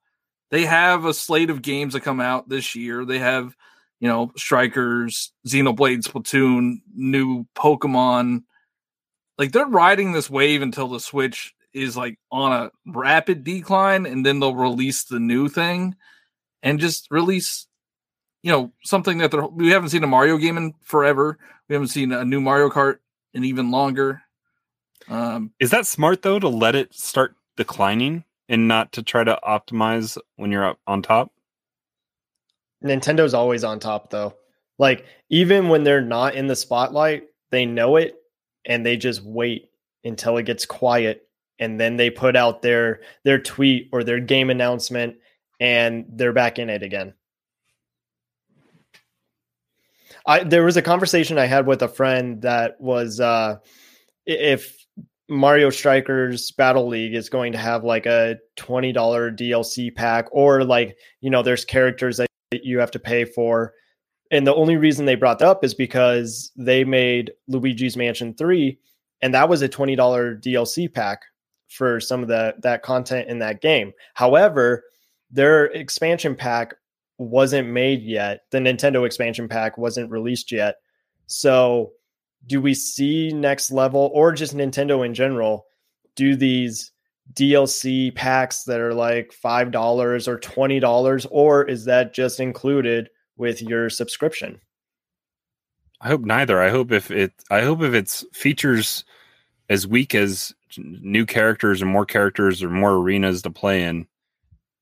[0.51, 3.05] They have a slate of games that come out this year.
[3.05, 3.57] They have,
[4.01, 8.45] you know, Strikers, Xenoblade Splatoon, new Pokemon.
[9.39, 14.25] Like they're riding this wave until the Switch is like on a rapid decline and
[14.27, 15.95] then they'll release the new thing
[16.63, 17.67] and just release
[18.43, 21.39] you know something that they're we haven't seen a Mario game in forever.
[21.69, 22.99] We haven't seen a new Mario Kart
[23.35, 24.23] in even longer.
[25.09, 29.39] Um Is that smart though to let it start declining and not to try to
[29.47, 31.33] optimize when you're up on top?
[32.85, 34.35] Nintendo's always on top though.
[34.79, 38.17] Like even when they're not in the spotlight, they know it
[38.65, 39.71] and they just wait
[40.05, 41.27] until it gets quiet
[41.59, 45.17] and then they put out their their tweet or their game announcement
[45.61, 47.15] and they're back in it again.
[50.27, 53.57] I there was a conversation I had with a friend that was uh
[54.27, 54.78] if
[55.29, 60.97] Mario Strikers Battle League is going to have like a $20 DLC pack or like,
[61.21, 63.75] you know, there's characters that you have to pay for.
[64.31, 68.79] And the only reason they brought that up is because they made Luigi's Mansion 3
[69.23, 69.97] and that was a $20
[70.43, 71.23] DLC pack
[71.69, 73.93] for some of the that content in that game.
[74.15, 74.85] However,
[75.31, 76.75] their expansion pack
[77.19, 78.43] wasn't made yet.
[78.51, 80.77] The Nintendo expansion pack wasn't released yet.
[81.27, 81.93] So,
[82.47, 85.67] do we see next level or just Nintendo in general
[86.15, 86.93] do these
[87.35, 93.91] DLC packs that are like $5 or $20 or is that just included with your
[93.91, 94.61] subscription?
[96.01, 96.63] I hope neither.
[96.63, 99.05] I hope if it I hope if it's features
[99.69, 104.07] as weak as new characters or more characters or more arenas to play in,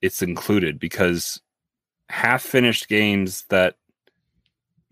[0.02, 1.40] it's included because
[2.08, 3.76] half finished games that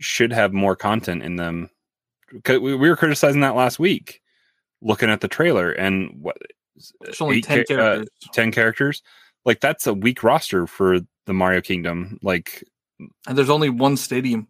[0.00, 1.70] should have more content in them.
[2.48, 4.20] We were criticizing that last week,
[4.82, 6.36] looking at the trailer and what
[7.02, 8.08] it's only 10 ca- uh, characters.
[8.32, 9.02] 10 characters.
[9.44, 12.18] Like that's a weak roster for the Mario Kingdom.
[12.22, 12.64] Like
[13.26, 14.48] and there's only one stadium.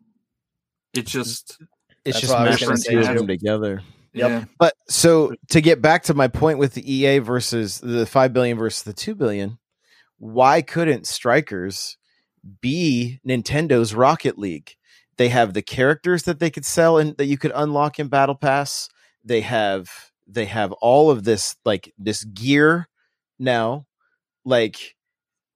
[0.93, 1.59] It's just
[2.05, 3.83] It's just what mashing two of them together.
[4.13, 4.31] Yep.
[4.31, 4.45] yeah.
[4.59, 8.57] But so to get back to my point with the EA versus the five billion
[8.57, 9.59] versus the two billion,
[10.19, 11.97] why couldn't Strikers
[12.61, 14.77] be Nintendo's Rocket League?
[15.17, 18.35] They have the characters that they could sell and that you could unlock in Battle
[18.35, 18.89] Pass.
[19.25, 19.91] They have
[20.27, 22.89] they have all of this like this gear
[23.39, 23.87] now,
[24.45, 24.97] like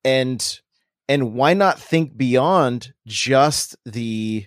[0.04, 0.60] and
[1.08, 4.46] and why not think beyond just the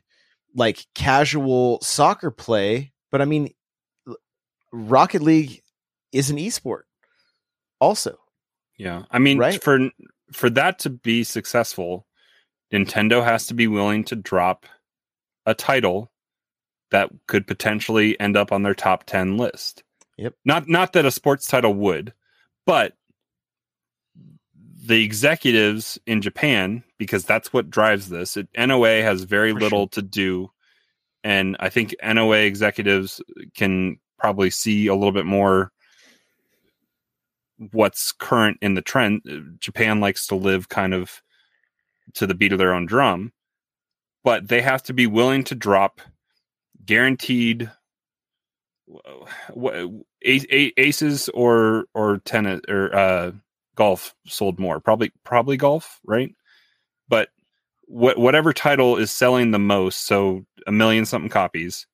[0.55, 2.91] like casual soccer play?
[3.11, 3.53] But I mean,
[4.71, 5.61] Rocket League
[6.11, 6.83] is an esport
[7.79, 8.17] also.
[8.77, 9.61] Yeah, I mean, Right.
[9.61, 9.89] for
[10.31, 12.07] for that to be successful,
[12.73, 14.65] Nintendo has to be willing to drop
[15.45, 16.11] a title
[16.91, 19.83] that could potentially end up on their top ten list.
[20.17, 20.35] Yep.
[20.45, 22.13] Not not that a sports title would,
[22.65, 22.93] but
[24.83, 28.35] the executives in Japan, because that's what drives this.
[28.35, 30.49] It, NOA has very For little to do,
[31.23, 33.21] and I think NOA executives
[33.55, 35.71] can probably see a little bit more
[37.71, 39.57] what's current in the trend.
[39.59, 41.21] Japan likes to live kind of
[42.15, 43.31] to the beat of their own drum,
[44.23, 46.01] but they have to be willing to drop
[46.85, 47.69] guaranteed
[50.23, 53.31] aces or or tennis or uh
[53.75, 54.79] golf sold more.
[54.79, 56.33] Probably probably golf right?
[57.07, 57.29] But
[57.91, 61.87] what whatever title is selling the most so a million something copies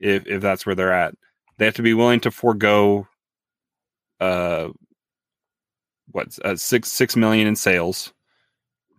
[0.00, 1.14] if if that's where they're at
[1.58, 3.06] they have to be willing to forego
[4.20, 4.68] uh
[6.10, 8.12] what's uh, six six million in sales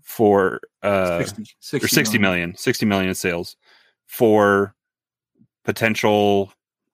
[0.08, 2.56] for uh 60, 60 or 60 million.
[2.56, 3.58] 60 million in sales
[4.06, 4.74] for
[5.66, 6.46] potential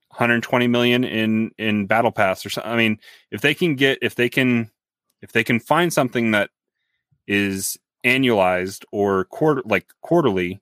[0.10, 2.98] 120 million in in battle pass or something i mean
[3.30, 4.70] if they can get if they can
[5.22, 6.50] if they can find something that
[7.28, 10.60] is annualized or quarter like quarterly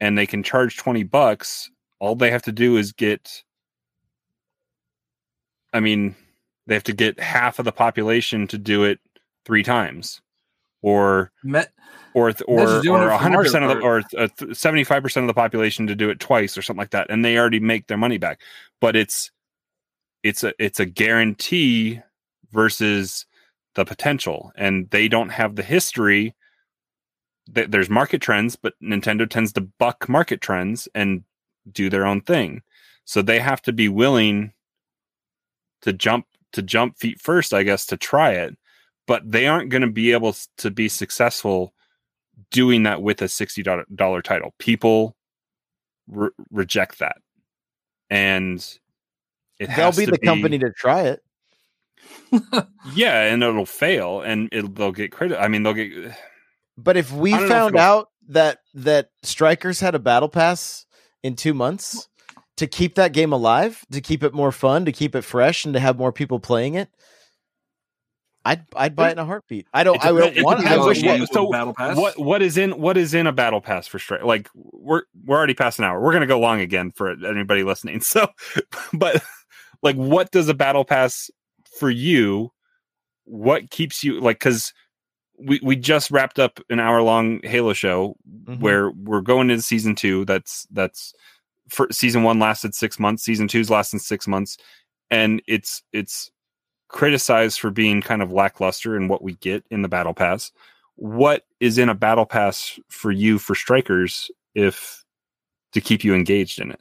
[0.00, 3.42] and they can charge 20 bucks all they have to do is get
[5.72, 6.14] i mean
[6.68, 9.00] they have to get half of the population to do it
[9.44, 10.20] three times
[10.84, 11.72] or Met,
[12.14, 15.86] or th- or or 100 percent of the or seventy five percent of the population
[15.86, 18.40] to do it twice or something like that, and they already make their money back.
[18.80, 19.30] But it's
[20.22, 22.00] it's a it's a guarantee
[22.52, 23.24] versus
[23.74, 26.34] the potential, and they don't have the history.
[27.54, 31.24] Th- There's market trends, but Nintendo tends to buck market trends and
[31.72, 32.62] do their own thing.
[33.06, 34.52] So they have to be willing
[35.80, 38.56] to jump to jump feet first, I guess, to try it.
[39.06, 41.74] But they aren't going to be able to be successful
[42.50, 44.54] doing that with a sixty dollar title.
[44.58, 45.16] People
[46.08, 47.16] re- reject that,
[48.08, 48.58] and
[49.58, 51.22] it They'll has be to the company to try it.
[52.94, 55.40] yeah, and it'll fail, and it'll, they'll get credit.
[55.40, 56.14] I mean, they'll get
[56.76, 60.86] But if we I if found out that that Strikers had a battle pass
[61.22, 62.08] in two months
[62.56, 65.74] to keep that game alive, to keep it more fun, to keep it fresh, and
[65.74, 66.88] to have more people playing it,
[68.44, 69.66] I'd I'd buy it in a heartbeat.
[69.72, 69.96] I don't.
[69.96, 70.66] It I depends- would it want.
[70.66, 71.02] I wish.
[71.02, 71.96] what- It, so Battle Pass?
[71.96, 74.22] what what is in what is in a battle pass for strike?
[74.22, 76.00] Like we're we're already past an hour.
[76.00, 78.00] We're gonna go long again for anybody listening.
[78.04, 78.28] So,
[78.92, 79.22] but
[79.82, 81.30] like, what does a battle pass
[81.78, 82.52] for you?
[83.24, 84.38] What keeps you like?
[84.38, 84.74] Because
[85.38, 88.14] we we just wrapped up an hour long Halo show
[88.46, 88.60] Mhm.
[88.60, 90.24] where we're going into season two.
[90.26, 91.14] That's that's
[91.70, 93.24] for season one lasted six months.
[93.24, 94.58] Season two's lasted six months,
[95.10, 96.30] and it's it's
[96.94, 100.52] criticized for being kind of lackluster in what we get in the battle pass.
[100.94, 105.04] What is in a battle pass for you for strikers if
[105.72, 106.80] to keep you engaged in it?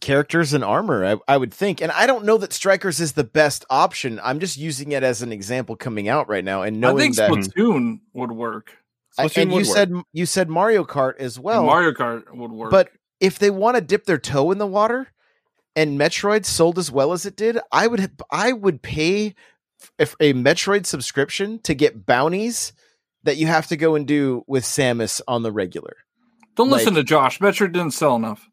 [0.00, 1.80] characters and armor, I, I would think.
[1.80, 4.20] And I don't know that Strikers is the best option.
[4.24, 7.16] I'm just using it as an example coming out right now and I knowing think
[7.16, 7.30] that.
[7.30, 8.76] Splatoon would work.
[9.16, 9.66] I- Splatoon and you work.
[9.66, 11.64] said you said Mario Kart as And well.
[11.64, 12.72] Mario Kart would work.
[12.72, 12.90] But
[13.20, 15.06] if they want to dip their toe in the water,
[15.74, 19.34] and Metroid sold as well as it did, I would I would pay
[19.98, 22.72] if a Metroid subscription to get bounties
[23.24, 25.96] that you have to go and do with Samus on the regular.
[26.56, 27.38] don't listen to Josh.
[27.38, 28.48] Metroid didn't sell enough.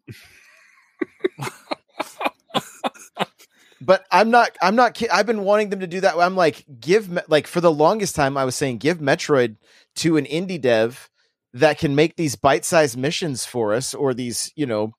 [3.82, 4.58] But I'm not.
[4.62, 5.02] I'm not.
[5.12, 6.16] I've been wanting them to do that.
[6.18, 9.56] I'm like, give Me- like for the longest time, I was saying, give Metroid
[9.96, 11.10] to an indie dev
[11.54, 14.92] that can make these bite-sized missions for us, or these, you know,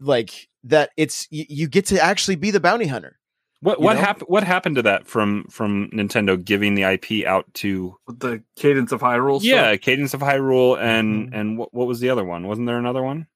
[0.00, 0.90] like that.
[0.96, 3.18] It's you, you get to actually be the bounty hunter.
[3.60, 4.28] What what happened?
[4.28, 8.92] What happened to that from from Nintendo giving the IP out to With the Cadence
[8.92, 9.40] of Hyrule.
[9.42, 9.80] yeah stuff.
[9.80, 11.40] Cadence of Hyrule and Mhm.
[11.40, 12.46] and what what was the other one?
[12.46, 13.26] Wasn't there another one?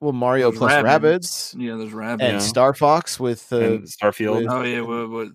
[0.00, 1.54] Well, Mario There's plus Rabbits.
[1.54, 1.76] Rabbids yeah.
[1.76, 2.22] There's Rabbit.
[2.24, 2.38] and Yeah.
[2.38, 4.36] Star Fox with uh, and Starfield.
[4.42, 5.28] with- Oh yeah, what, what,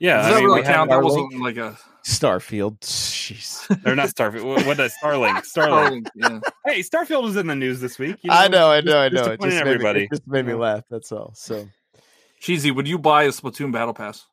[0.00, 0.90] yeah, does I that mean, really count?
[0.90, 2.78] That wasn't like a Starfield.
[2.80, 3.86] Jeez.
[3.86, 4.44] or not Starfield.
[4.44, 5.42] What, what is Starlink?
[5.56, 6.06] Starlink.
[6.06, 6.08] Starlink.
[6.14, 6.40] Yeah.
[6.64, 8.16] hey, Starfield was in the news this week.
[8.22, 9.24] you I know, I just- know, I know.
[9.24, 10.04] to It just, at made me, everybody.
[10.04, 10.84] it just made me laugh.
[10.88, 11.32] That's all.
[11.34, 11.68] So
[12.40, 14.24] Cheesy, would you buy a Splatoon Battle Pass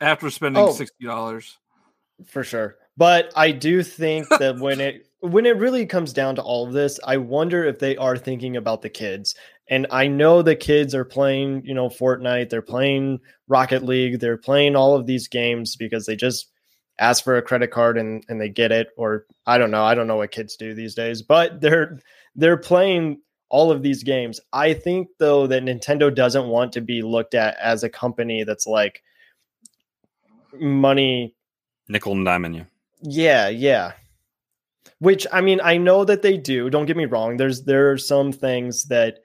[0.00, 0.72] after spending Oh.
[0.72, 1.56] sixty dollars?
[2.26, 2.74] for sure.
[2.96, 6.72] But I do think that when it when it really comes down to all of
[6.72, 9.34] this, I wonder if they are thinking about the kids.
[9.70, 14.36] And I know the kids are playing, you know, Fortnite, they're playing Rocket League, they're
[14.38, 16.50] playing all of these games because they just
[16.98, 19.94] ask for a credit card and and they get it or I don't know, I
[19.94, 21.98] don't know what kids do these days, but they're
[22.34, 23.20] they're playing
[23.50, 24.40] all of these games.
[24.52, 28.66] I think though that Nintendo doesn't want to be looked at as a company that's
[28.66, 29.02] like
[30.58, 31.34] money
[31.88, 32.66] Nickel and diamond you.
[33.02, 33.92] yeah, yeah.
[35.00, 36.70] Which I mean, I know that they do.
[36.70, 37.36] Don't get me wrong.
[37.36, 39.20] There's there are some things that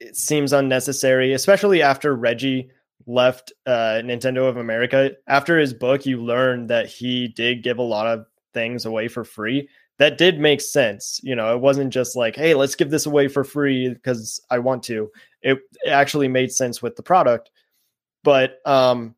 [0.00, 2.70] it seems unnecessary, especially after Reggie
[3.08, 5.10] left uh, Nintendo of America.
[5.26, 9.24] After his book, you learn that he did give a lot of things away for
[9.24, 9.68] free.
[9.98, 11.18] That did make sense.
[11.24, 14.60] You know, it wasn't just like, hey, let's give this away for free because I
[14.60, 15.10] want to.
[15.42, 17.50] It, it actually made sense with the product.
[18.22, 19.14] But um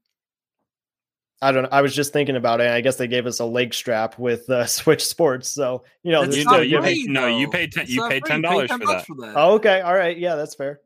[1.42, 1.68] I don't know.
[1.72, 2.68] I was just thinking about it.
[2.70, 5.48] I guess they gave us a leg strap with uh, Switch Sports.
[5.48, 8.10] So, you know, You still know, you paid- no, you paid ten- It's you not
[8.10, 9.16] paid $10 Pay for bucks that.
[9.20, 9.32] that.
[9.36, 9.80] Oh, okay.
[9.80, 10.16] All right.
[10.18, 10.80] Yeah, that's fair.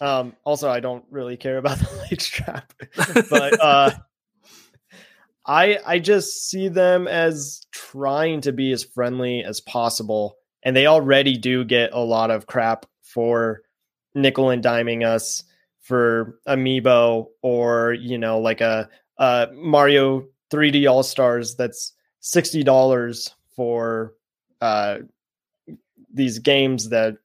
[0.00, 2.72] Um, also, I don't really care about the leg strap,
[3.30, 3.90] but uh,
[5.46, 10.86] I I just see them as trying to be as friendly as possible, and they
[10.86, 13.62] already do get a lot of crap for
[14.14, 15.44] nickel and diming us
[15.80, 18.88] for amiibo or you know like a,
[19.18, 24.14] a Mario 3D All Stars that's sixty dollars for
[24.60, 24.98] uh,
[26.12, 27.16] these games that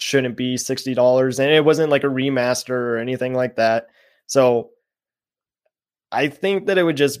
[0.00, 3.86] shouldn't be sixty dollars, and it wasn't like a remaster or anything like that.
[4.26, 4.70] So
[6.12, 7.20] I think that it would just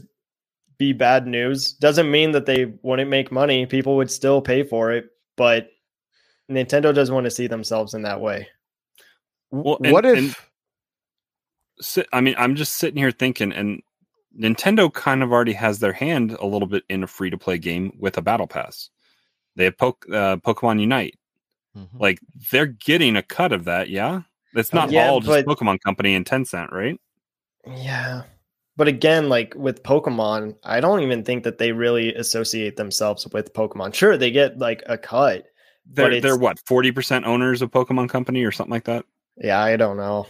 [0.78, 1.72] be bad news.
[1.72, 3.66] Doesn't mean that they wouldn't make money.
[3.66, 5.06] People would still pay for it,
[5.36, 5.68] but
[6.50, 8.48] Nintendo doesn't want to see themselves in that way.
[9.50, 10.34] Well, and- what if and-
[12.12, 13.82] I mean, I'm just sitting here thinking, and
[14.38, 17.58] Nintendo kind of already has their hand a little bit in a free to play
[17.58, 18.88] game with a battle pass.
[19.56, 21.18] They have Poke, uh, Pokemon Unite.
[21.76, 21.88] Mhm.
[21.98, 22.18] Like
[22.50, 24.22] they're getting a cut of that, yeah.
[24.54, 26.98] It's not Yeah, all just but- Pokemon Company and Tencent, right?
[27.66, 28.22] Yeah.
[28.76, 33.52] But again, like with Pokemon, I don't even think that they really associate themselves with
[33.54, 33.94] Pokemon.
[33.94, 35.46] Sure, they get like a cut.
[35.86, 39.04] They're it's- they're what forty percent owners of Pokemon Company or something like that.
[39.36, 40.26] Yeah, I don't know.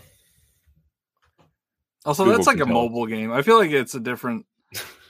[2.05, 2.73] Also, Google that's like a tell us.
[2.73, 3.33] mobile game.
[3.33, 4.47] I feel like it's a different.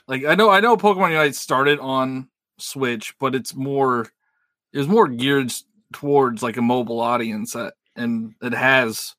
[0.09, 4.09] Like I know, I know, Pokemon Unite started on Switch, but it's more,
[4.73, 5.53] it's more geared
[5.93, 9.15] towards like a mobile audience, that, and it has.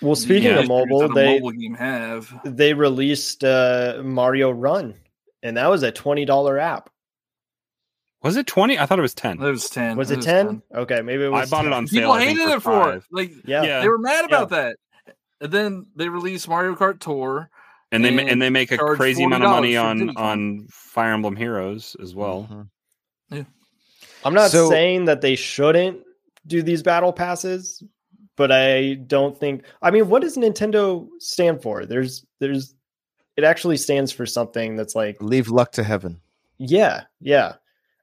[0.00, 0.60] Well, speaking Yeah.
[0.60, 2.32] of mobile, that they mobile game have.
[2.44, 4.94] they released uh, Mario Run,
[5.42, 6.90] and that was a twenty dollar app.
[8.22, 8.78] Was it twenty?
[8.78, 9.40] I thought it was ten.
[9.40, 9.96] It was ten.
[9.96, 10.62] Was it ten?
[10.74, 11.50] Okay, maybe it was I was.
[11.50, 11.72] bought it 10.
[11.72, 12.00] on sale.
[12.00, 13.02] People hated for it for it.
[13.10, 13.62] Like Yeah.
[13.62, 13.80] Yeah.
[13.80, 14.76] they were mad about that.
[15.40, 17.50] And then they released Mario Kart Tour.
[17.90, 21.34] and they and and they make a crazy amount of money on on Fire Emblem
[21.36, 22.48] Heroes as well.
[23.32, 23.46] Mhm.
[24.24, 26.00] I'm not So- saying that they shouldn't
[26.46, 27.82] do these battle passes,
[28.36, 29.64] but I don't think.
[29.82, 31.86] I mean, what does Nintendo stand for?
[31.86, 32.74] There's, there's,
[33.36, 36.20] it actually stands for something that's like leave luck to heaven?
[36.58, 37.54] Yeah, yeah.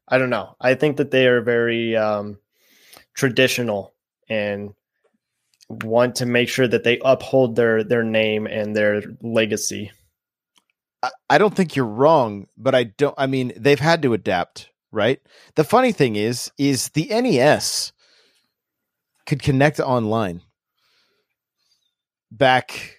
[0.07, 0.55] I don't know.
[0.59, 2.39] I think that they are very um
[3.13, 3.93] traditional
[4.27, 4.73] and
[5.69, 9.91] want to make sure that they uphold their their name and their legacy.
[11.03, 13.13] I, I don't think you're wrong, but I don't.
[13.17, 15.19] I mean, they've had to adapt, right?
[15.55, 17.91] The funny thing is, is the NES
[19.25, 20.41] could connect online
[22.31, 22.97] back,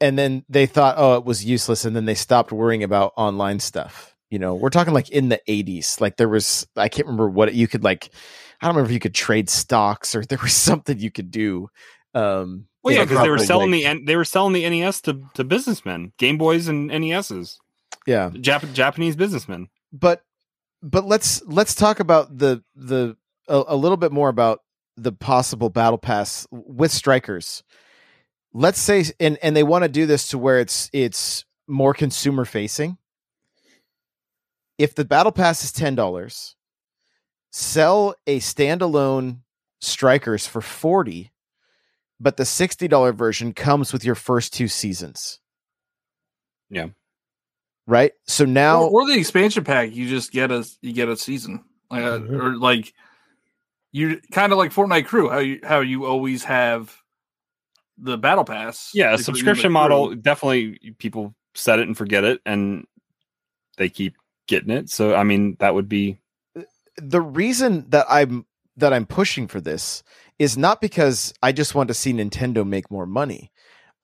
[0.00, 3.60] and then they thought, oh, it was useless, and then they stopped worrying about online
[3.60, 4.14] stuff.
[4.30, 6.00] You know, we're talking like in the 80s.
[6.00, 8.08] Like there was, I can't remember what you could like.
[8.60, 11.68] I don't remember if you could trade stocks or there was something you could do.
[12.14, 15.02] Um, Well, yeah, because they were selling like- the N- they were selling the NES
[15.02, 17.58] to, to businessmen, Game Boys and NESs,
[18.06, 18.30] yeah.
[18.30, 19.68] Jap- Japanese businessmen.
[19.92, 20.22] but
[20.82, 23.16] but let's let's talk about the the
[23.48, 24.60] a, a little bit more about
[24.96, 27.62] the possible battle pass with strikers.
[28.52, 32.44] Let's say and and they want to do this to where it's it's more consumer
[32.44, 32.98] facing.
[34.78, 36.54] If the battle pass is $10
[37.52, 39.40] sell a standalone
[39.80, 41.30] strikers for 40
[42.18, 45.40] but the $60 version comes with your first two seasons.
[46.70, 46.88] Yeah.
[47.86, 51.16] Right so now or, or the expansion pack, you just get a you get a
[51.16, 52.40] season, like uh, Mhm.
[52.40, 52.92] or like
[53.92, 56.96] you kind of like Fortnite Crew, how you how you always have
[57.98, 58.90] the battle pass.
[58.94, 59.74] Yeah, a like, for subscription Crew.
[59.74, 62.86] model definitely people set it and forget it, and
[63.76, 64.16] they keep
[64.48, 64.88] getting it.
[64.88, 66.18] So I mean, that would be
[66.96, 68.46] the reason that I'm
[68.76, 70.02] that I'm pushing for this
[70.38, 73.51] is not because I just want to see Nintendo make more money.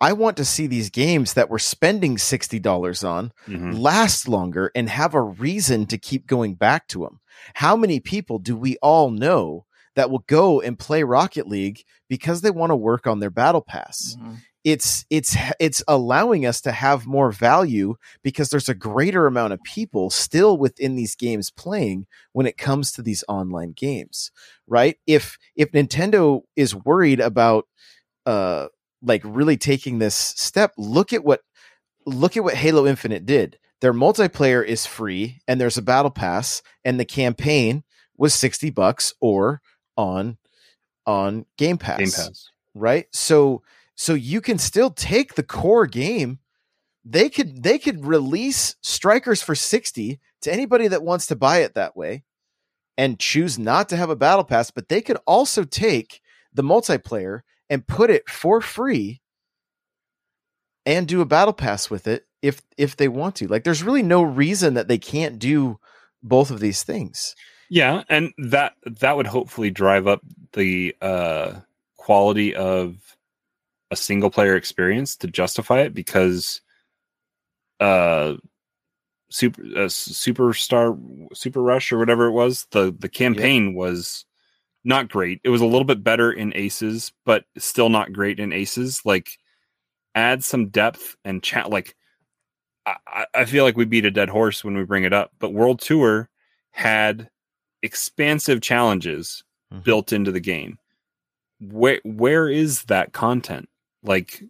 [0.01, 3.79] I want to see these games that we're spending $60 on mhm.
[3.79, 7.21] last longer and have a reason to keep going back to them.
[7.55, 9.65] How many people do we all know
[9.97, 13.61] that will go and play Rocket League because they want to work on their battle
[13.61, 14.17] pass?
[14.21, 14.37] Mhm.
[14.65, 17.95] it's it's it's allowing us to have more value
[18.25, 22.91] because there's a greater amount of people still within these games playing when it comes
[22.91, 24.33] to these online games
[24.67, 27.67] right if if nintendo is worried about
[28.27, 28.67] uh
[29.03, 31.43] like really taking this step look at what
[32.07, 33.59] look at what halo infinite did.
[33.81, 37.85] Their multiplayer is free and there's a battle pass and the campaign
[38.17, 39.61] was 60 bucks or
[39.97, 40.39] on
[41.07, 42.51] on game pass Game Pass.
[42.75, 43.07] right?
[43.13, 43.63] So
[43.95, 46.39] so you can still take the core game.
[47.05, 51.75] They could they could release strikers for 60 to anybody that wants to buy it
[51.75, 52.25] that way
[52.97, 56.21] and choose not to have a battle pass but they could also take
[56.53, 59.21] the multiplayer and put it for free
[60.87, 63.49] and do a battle pass with it if if they want to.
[63.49, 65.79] Like there's really no reason that they can't do
[66.23, 67.35] both of these things.
[67.71, 70.23] Yeah, and that that would hopefully drive up
[70.53, 71.61] the uh,
[71.97, 73.17] quality of
[73.91, 76.61] a single player experience to justify it because
[77.81, 78.35] uh
[79.31, 80.99] super uh, superstar
[81.35, 84.25] super rush or whatever it was the the campaign was
[84.89, 85.41] not great.
[85.45, 89.03] It was a little bit better in aces but still not great in aces.
[89.05, 89.31] Like
[90.17, 91.95] add some depth and chat like
[92.87, 95.31] I, I- I feel like we beat a dead horse when we bring it up
[95.39, 96.29] but world tour
[96.73, 97.29] had
[97.83, 99.85] expansive challenges Mhm.
[99.85, 100.79] built into the game.
[101.61, 103.69] Where where is that content?
[104.03, 104.43] Like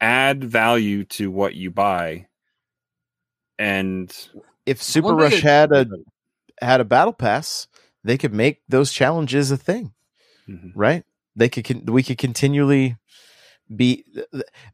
[0.00, 2.26] add value to what you buy
[3.58, 4.28] and
[4.64, 5.86] if super rush had a
[6.62, 7.68] had a battle pass
[8.04, 9.92] they could make those challenges a thing
[10.48, 10.72] Mhm.
[10.74, 11.04] right?
[11.36, 12.96] They could con- we could continually
[13.74, 14.04] be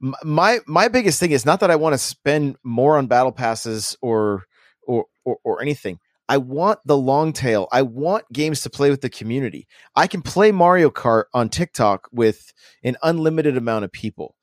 [0.01, 3.94] my my biggest thing is not that i want to spend more on battle passes
[4.01, 4.44] or
[4.86, 5.98] or or, or anything.
[6.28, 7.69] I want the long tail.
[7.70, 9.69] I want games to play with the community.
[9.94, 14.35] I can play mario kart on tiktok with an unlimited amount of people.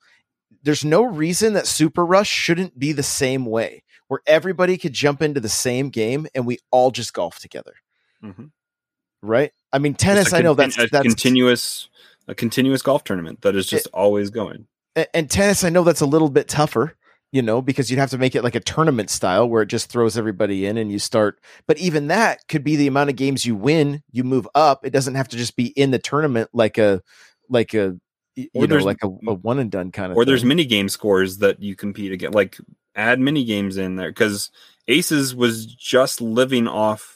[0.62, 5.20] There's no reason that super rush shouldn't be the same way where everybody could jump
[5.20, 7.74] into the same game and we all just golf together.
[8.22, 8.50] Mhm.
[9.24, 9.52] Right?
[9.72, 11.88] I mean tennis a i know that's a that's continuous
[12.28, 14.66] a continuous golf tournament that is just always going.
[15.12, 16.96] And tennis i know that's a little bit tougher
[17.32, 19.90] you know because you'd have to make it like a tournament style where it just
[19.90, 23.44] throws everybody in and you start but even that could be the amount of games
[23.44, 24.86] you win you move up.
[24.86, 27.02] It doesn't have to just be in the tournament like a
[27.48, 27.96] like a
[28.36, 30.64] y- Or you know like a, a one and done kind of or there's mini
[30.64, 32.56] game scores that you compete against like
[32.94, 34.50] add mini games in there because
[34.86, 37.13] aces was just living off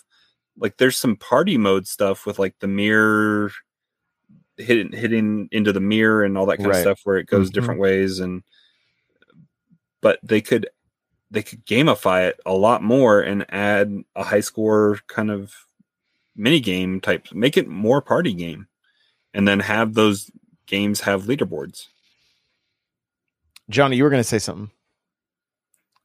[0.59, 3.51] like there's some party mode stuff with like the mirror
[4.57, 6.77] hitting hitting into the mirror and all that kind Right.
[6.79, 7.55] of stuff where it goes Mhm.
[7.55, 8.43] different ways and
[10.01, 10.69] but they could
[11.31, 15.55] they could gamify it a lot more and add a high score kind of
[16.37, 18.67] mini game type make it more party game
[19.35, 20.31] and then have those
[20.67, 21.87] games have leaderboards
[23.71, 24.71] johnny you were going to say something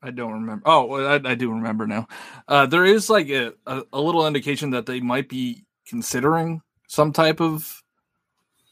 [0.04, 0.64] I don't remember.
[0.66, 2.08] Oh, well, I, I do remember now.
[2.48, 7.14] Uh, there is like a, a, a little indication that they might be considering some
[7.14, 7.82] type of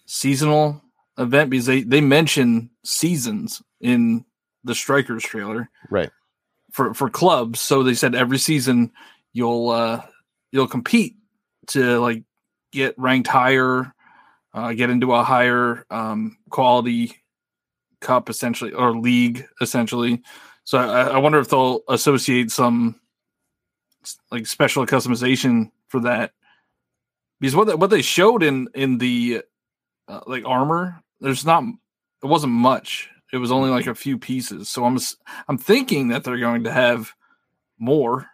[0.05, 0.81] seasonal
[1.17, 4.25] event because they they mention seasons in
[4.63, 6.09] the Strikers trailer Right.
[6.71, 7.61] for for clubs.
[7.61, 8.91] So they said every season
[9.33, 10.01] you'll uh
[10.51, 11.15] you'll compete
[11.67, 12.23] to like
[12.71, 13.93] get ranked higher,
[14.53, 17.15] uh, get into a higher um, quality
[18.01, 20.21] cup essentially or league essentially.
[20.63, 22.99] So I, I wonder if they'll associate some
[24.31, 26.31] like special customization for that
[27.39, 29.43] because what they, what they showed in in the
[30.07, 31.63] uh, like armor there's not
[32.23, 35.15] it wasn't much it was only like a few pieces so i'm s-
[35.47, 37.13] i'm thinking that they're going to have
[37.77, 38.25] more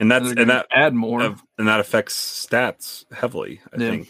[0.00, 1.20] and that's they're and that add more
[1.58, 3.60] and that affects stats heavily.
[3.72, 3.90] I Yeah.
[3.90, 4.08] think.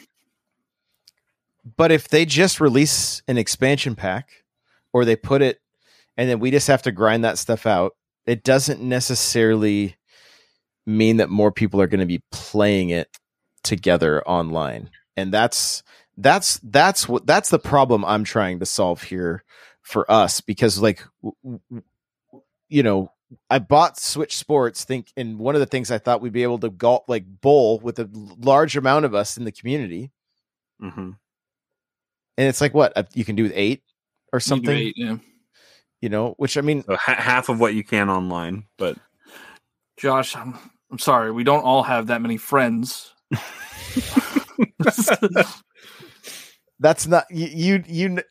[1.77, 4.31] But if they just release an expansion pack
[4.93, 5.61] or they put it
[6.17, 7.93] and then we just have to grind that stuff out,
[8.27, 9.97] it doesn't necessarily
[10.87, 13.09] mean that more people are going to be playing it
[13.63, 14.91] together online.
[15.17, 15.83] And that's
[16.17, 19.45] that's that's what that's the problem I'm trying to solve here
[19.83, 21.05] for us because like
[22.69, 23.13] you know,
[23.51, 26.59] I bought Switch Sports think and one of the things I thought we'd be able
[26.61, 28.09] to go like bowl with a
[28.39, 30.11] large amount of us in the community
[30.81, 31.17] Mhm.
[32.37, 33.83] and it's like what uh, you can do with eight
[34.33, 35.17] or something eight, yeah.
[36.03, 38.99] You know which i mean So ha- half of what you can online, but
[39.97, 40.59] josh I'm,
[40.91, 43.15] I'm sorry we don't all have that many friends.
[46.79, 48.19] That's not you you, you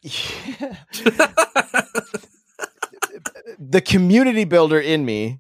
[3.57, 5.39] the community builder in me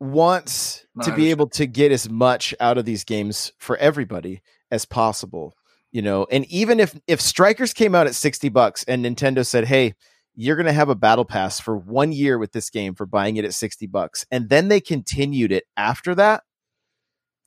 [0.00, 4.40] wants No, to be able to get as much out of these games for everybody
[4.70, 5.54] as possible
[5.94, 6.26] you know?
[6.30, 9.94] And even if if strikers came out at 60 bucks and nintendo said hey
[10.36, 13.36] you're going to have a battle pass for one year with this game for buying
[13.36, 14.26] it at 60 bucks.
[14.30, 16.42] And then they continued it after that.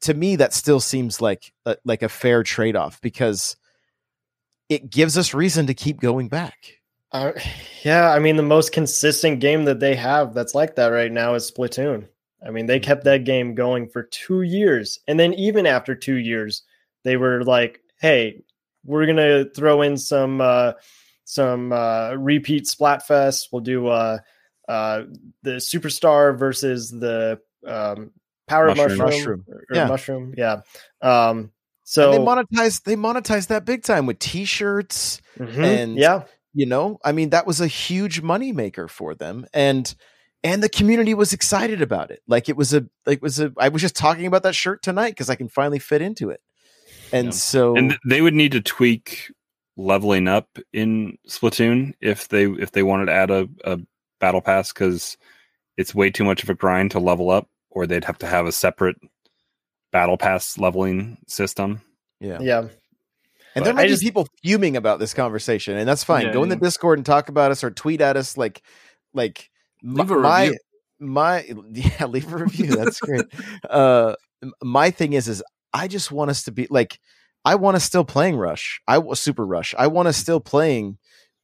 [0.01, 3.57] To me that still seems like a, like a fair trade-off because
[4.69, 6.77] it gives us reason to keep going back.
[7.11, 7.31] Uh,
[7.83, 11.33] yeah, I mean the most consistent game that they have that's like that right now
[11.33, 12.07] is Splatoon.
[12.45, 16.17] I mean they kept that game going for two years, and then even after two
[16.17, 16.63] years,
[17.03, 18.43] they were like, "Hey,
[18.83, 20.73] we're gonna throw in some uh,
[21.29, 23.49] some uh, repeat Splatfest.
[23.51, 24.19] We'll do uh,
[24.69, 25.03] uh,
[25.43, 28.11] the Superstar versus the um,
[28.47, 28.97] Power Mushroom.
[28.97, 29.45] Mushroom, Mushroom.
[29.49, 29.87] or Yeah.
[29.87, 30.61] Mushroom, yeah."
[31.01, 31.51] Um,
[31.83, 35.63] so and they monetize they monetize that big time with t-shirts Mhm.
[35.63, 36.23] and yeah,
[36.53, 39.95] you know i mean that was a huge money maker for them and
[40.43, 43.53] and the community was excited about it like it was a like it was a
[43.57, 46.41] i was just talking about that shirt tonight because i can finally fit into it
[47.13, 47.31] and Yeah.
[47.31, 49.31] so and they would need to tweak
[49.77, 53.79] leveling up in Splatoon if they if they wanted to add a, a
[54.19, 55.17] battle pass because
[55.77, 58.47] it's way too much of a grind to level up, or they'd have to have
[58.47, 58.97] a separate
[59.91, 61.81] battle pass leveling system.
[62.19, 62.67] yeah yeah.
[63.55, 66.25] and there But might I be just- people fuming about this conversation and that's fine
[66.25, 68.61] Yeah, go in the discord and talk about us or tweet at us like
[69.13, 69.49] like
[69.83, 70.59] m- Leave a my review.
[70.99, 73.25] my yeah leave a review that's great
[73.69, 74.13] uh
[74.63, 75.41] my thing is is
[75.73, 76.99] i just want us to be like
[77.51, 78.81] i want us still playing rush.
[78.87, 79.73] I was super rush.
[79.77, 80.97] I want us still playing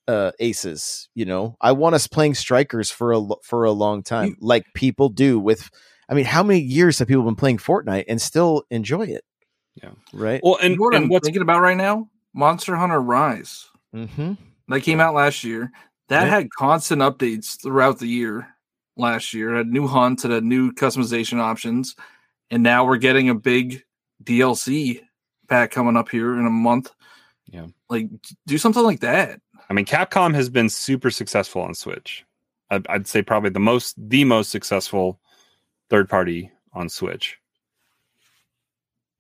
[0.08, 1.56] uh aces you know?
[1.62, 5.40] I want us playing strikers for a for a long time You- like people do
[5.40, 5.70] with
[6.10, 9.24] i mean how many years have people been playing fortnite and still enjoy it?
[9.82, 9.92] Yeah.
[10.14, 10.42] right?
[10.44, 12.10] Well, and, you know what and i'm what's thinking about right now?
[12.34, 13.66] Monster hunter rise.
[13.96, 14.34] Mm-hmm.
[14.70, 15.72] that came out last year.
[16.10, 16.30] That Yeah.
[16.36, 18.48] had constant updates throughout the year
[18.98, 19.54] last year.
[19.54, 21.96] It had new hunts it had new customization options
[22.52, 23.84] and now we're getting a big
[24.24, 25.02] dlc
[25.54, 26.92] pack coming up here in a month
[27.52, 27.68] Yeah.
[27.90, 28.08] like
[28.48, 29.40] do something like that
[29.70, 32.26] I mean, Capcom has been super successful on Switch.
[32.70, 35.20] I'd, I'd say probably the most the most successful
[35.90, 37.38] third party on Switch.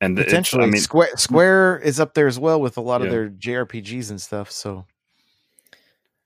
[0.02, 3.02] And it's- potentially I mean, square square is up there as well with a lot
[3.02, 4.86] of their jrpgs and stuff so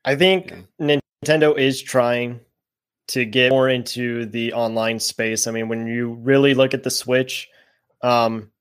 [0.03, 2.39] I think Nintendo is trying
[3.09, 5.47] to get more into the online space.
[5.47, 7.49] I mean, when you really look at the Switch,
[8.01, 8.51] um,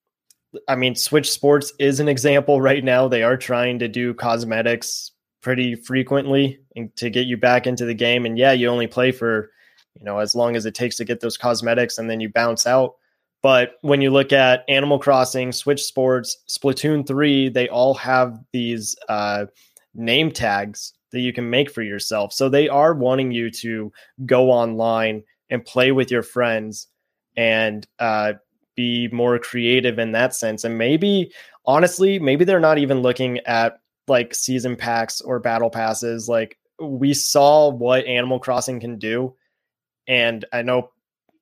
[0.69, 3.09] I mean, Switch Sports is an example right now.
[3.09, 5.13] They are trying to do cosmetics
[5.43, 6.59] pretty frequently
[6.97, 8.27] to get you back into the game.
[8.27, 9.51] And yeah, you only play for,
[9.95, 12.67] you know, as long as it takes to get those cosmetics and then you bounce
[12.67, 12.95] out.
[13.43, 18.97] But when you look at Animal Crossing, Switch Sports, Splatoon 3, they all have these
[19.09, 19.47] uh,
[19.95, 22.33] name tags that you can make for yourself.
[22.33, 23.93] So they are wanting you to
[24.25, 26.89] go online and play with your friends
[27.37, 28.35] and uh,
[28.77, 30.65] be more creative in that sense.
[30.65, 31.33] And maybe,
[31.65, 36.29] honestly, maybe they're not even looking at like season packs or battle passes.
[36.29, 39.35] Like we saw what Animal Crossing can do.
[40.07, 40.91] And I know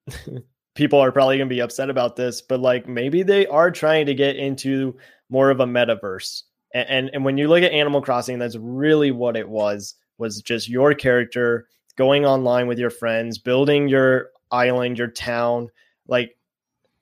[0.74, 4.06] people are probably going to be upset about this, but like maybe they are trying
[4.06, 4.97] to get into
[5.31, 6.43] more of a metaverse
[6.73, 9.94] And, and and when you look at Animal Crossing, that's really what it was.
[10.19, 11.66] Was just your character
[11.97, 15.70] going online with your friends, building your island, your town.
[16.06, 16.36] Like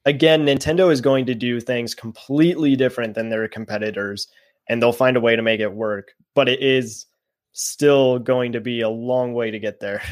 [0.05, 4.29] again, Nintendo is going to do things completely different than their competitors,
[4.69, 6.13] and they'll find a way to make it work.
[6.35, 7.07] But it is
[7.53, 10.03] still going to be a long way to get there.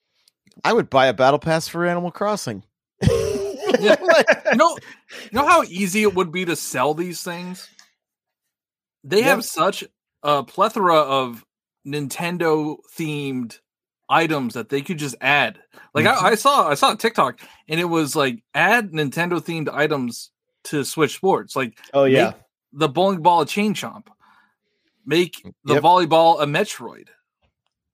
[0.64, 2.64] I would buy a battle pass for Animal Crossing.
[3.00, 3.96] Yeah.
[4.50, 4.76] you know,
[5.22, 7.68] you know how easy it would be to sell these things.
[9.04, 9.84] They have such
[10.22, 11.44] a plethora of
[11.86, 13.60] Nintendo themed
[14.10, 15.58] items that they could just add.
[15.94, 19.68] Like I, I saw, I saw a TikTok, and it was like add Nintendo themed
[19.72, 20.30] items
[20.64, 21.54] to Switch Sports.
[21.56, 22.32] Like Oh yeah.
[22.72, 24.06] The bowling ball a chain chomp.
[25.06, 25.82] Make the Yep.
[25.82, 27.08] volleyball a Metroid.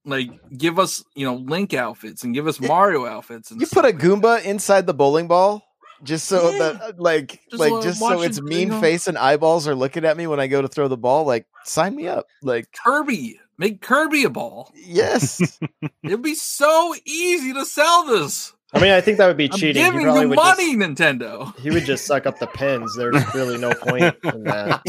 [0.03, 3.51] Like give us, you know, Link outfits and give us Mario outfits.
[3.51, 4.05] And You put a like that.
[4.05, 5.63] Goomba inside the bowling ball
[6.03, 6.57] just so Yeah.
[6.59, 8.81] that uh, like Just like just so its it, you mean know.
[8.81, 11.23] face and eyeballs are looking at me when I go to throw the ball.
[11.25, 12.27] Like sign me up.
[12.43, 13.39] Like Kirby.
[13.57, 14.71] Make Kirby a ball.
[14.75, 15.59] yes.
[16.03, 18.53] It'd be so easy to sell this.
[18.73, 19.81] I mean, I think that would be I'm cheating.
[19.83, 21.57] He giving you would money, just- Nintendo.
[21.59, 22.93] he would just suck up the pins.
[22.97, 24.81] There's really no point in that.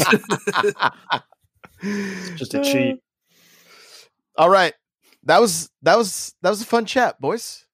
[1.81, 2.99] It's just a cheat.
[4.37, 4.73] All right.
[5.23, 7.65] That was that was that was a fun chat, boys.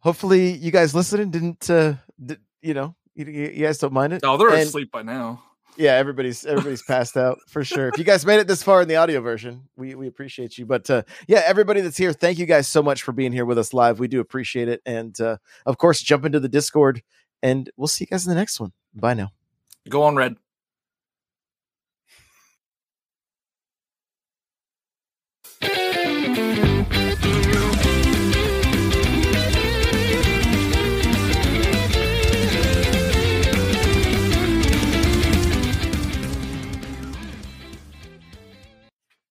[0.00, 4.22] Hopefully you guys listening didn't uh d- you know, you, you guys don't mind it.
[4.24, 5.42] Oh, they're And- asleep by now.
[5.80, 7.88] Yeah, everybody's everybody's passed out for sure.
[7.88, 10.66] If you guys made it this far in the audio version, we we appreciate you.
[10.66, 13.56] But uh, yeah, everybody that's here, thank you guys so much for being here with
[13.56, 13.98] us live.
[13.98, 17.02] We do appreciate it, and uh, of course, jump into the Discord,
[17.42, 18.72] and we'll see you guys in the next one.
[18.94, 19.30] Bye now.
[19.88, 20.36] Go on, Red.